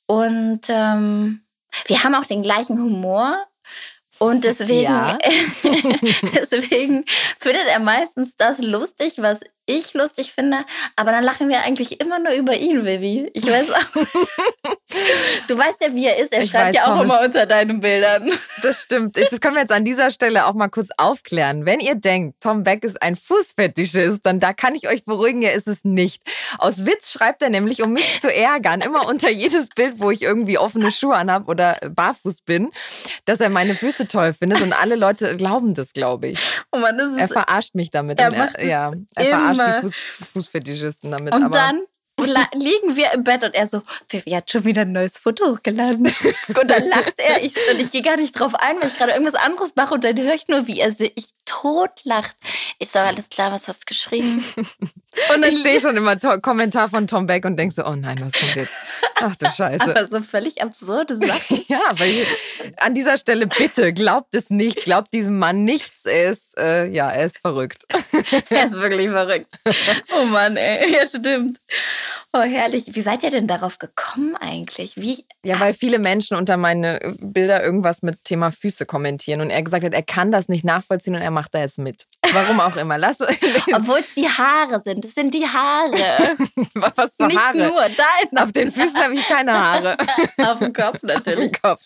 [0.05, 1.45] Und ähm,
[1.87, 3.45] wir haben auch den gleichen Humor.
[4.19, 5.17] Und deswegen, ja.
[6.35, 7.05] deswegen
[7.39, 10.57] findet er meistens das lustig, was ich lustig finde,
[10.95, 13.29] aber dann lachen wir eigentlich immer nur über ihn, Vivi.
[13.33, 13.85] Ich weiß auch.
[15.47, 16.33] du weißt ja, wie er ist.
[16.33, 18.31] Er ich schreibt weiß, ja auch Thomas, immer unter deinen Bildern.
[18.61, 19.17] Das stimmt.
[19.17, 21.65] Das können wir jetzt an dieser Stelle auch mal kurz aufklären.
[21.65, 25.53] Wenn ihr denkt, Tom Beck ist ein Fußfetischist, dann da kann ich euch beruhigen, er
[25.53, 26.23] ist es nicht.
[26.57, 30.21] Aus Witz schreibt er nämlich, um mich zu ärgern, immer unter jedes Bild, wo ich
[30.21, 32.71] irgendwie offene Schuhe anhab oder barfuß bin,
[33.25, 36.39] dass er meine Füße toll findet und alle Leute glauben das, glaube ich.
[36.71, 38.19] Oh Mann, das ist, er verarscht mich damit.
[38.19, 39.95] Er, er ja, er verarscht die Fuß,
[40.33, 41.33] Fußfetischisten damit.
[41.33, 41.83] Und dann
[42.53, 46.05] liegen wir im Bett und er so, Vivi hat schon wieder ein neues Foto hochgeladen.
[46.47, 47.43] und dann lacht er.
[47.43, 50.03] Ich, und ich gehe gar nicht drauf ein, weil ich gerade irgendwas anderes mache und
[50.03, 52.35] dann höre ich nur, wie er sich tot lacht.
[52.79, 54.43] Ich so, alles klar, was hast du geschrieben?
[55.35, 58.19] Und ich sehe schon immer einen Kommentar von Tom Beck und denke so, oh nein,
[58.21, 58.71] was kommt jetzt?
[59.15, 59.81] Ach du Scheiße.
[59.81, 61.63] Aber so völlig absurde Sachen.
[61.67, 62.25] ja, weil
[62.77, 66.05] an dieser Stelle bitte, glaubt es nicht, glaubt diesem Mann nichts.
[66.05, 67.85] Er ist, äh, ja, er ist verrückt.
[68.49, 69.51] er ist wirklich verrückt.
[70.17, 71.59] Oh Mann, ey, ja stimmt.
[72.33, 72.95] Oh, herrlich.
[72.95, 74.95] Wie seid ihr denn darauf gekommen eigentlich?
[74.95, 75.25] Wie?
[75.43, 79.83] Ja, weil viele Menschen unter meine Bilder irgendwas mit Thema Füße kommentieren und er gesagt
[79.83, 82.07] hat, er kann das nicht nachvollziehen und er macht da jetzt mit.
[82.33, 82.97] Warum auch immer.
[82.97, 85.03] Lass Obwohl es die Haare sind.
[85.03, 85.91] Es sind die Haare.
[86.75, 87.57] Was für nicht Haare?
[87.57, 88.43] Nicht nur deine.
[88.43, 89.97] Auf den Füßen habe ich keine Haare.
[90.37, 91.37] Auf dem Kopf natürlich.
[91.37, 91.81] Auf dem Kopf.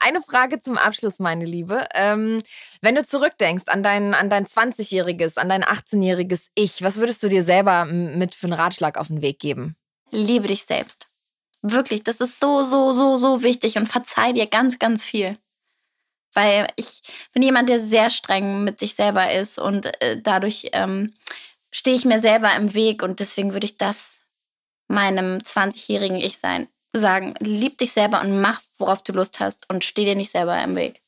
[0.00, 1.86] Eine Frage zum Abschluss, meine Liebe.
[1.94, 2.42] Ähm,
[2.80, 7.28] wenn du zurückdenkst an dein, an dein 20-jähriges, an dein 18-jähriges Ich, was würdest du
[7.28, 9.76] dir selber mit für einen Ratschlag auf den Weg geben?
[10.10, 11.08] Liebe dich selbst.
[11.62, 15.36] Wirklich, das ist so, so, so, so wichtig und verzeih dir ganz, ganz viel.
[16.34, 17.02] Weil ich
[17.32, 21.12] bin jemand, der sehr streng mit sich selber ist und äh, dadurch ähm,
[21.72, 24.20] stehe ich mir selber im Weg und deswegen würde ich das
[24.88, 29.84] meinem 20-jährigen Ich sein sagen, lieb dich selber und mach, worauf du Lust hast und
[29.84, 31.02] steh dir nicht selber im Weg.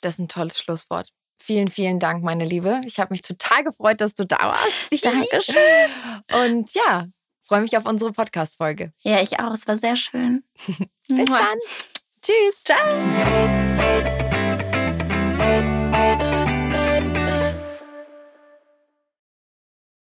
[0.00, 1.12] Das ist ein tolles Schlusswort.
[1.42, 2.80] Vielen, vielen Dank, meine Liebe.
[2.86, 5.04] Ich habe mich total gefreut, dass du da warst.
[5.04, 5.90] Dankeschön.
[6.32, 7.06] Und ja,
[7.40, 8.92] freue mich auf unsere Podcast-Folge.
[9.00, 9.52] Ja, ich auch.
[9.52, 10.44] Es war sehr schön.
[11.08, 11.58] Bis dann.
[12.22, 12.62] Tschüss.
[12.64, 14.36] Ciao.
[15.52, 15.62] Oh,
[15.94, 16.99] oh, oh.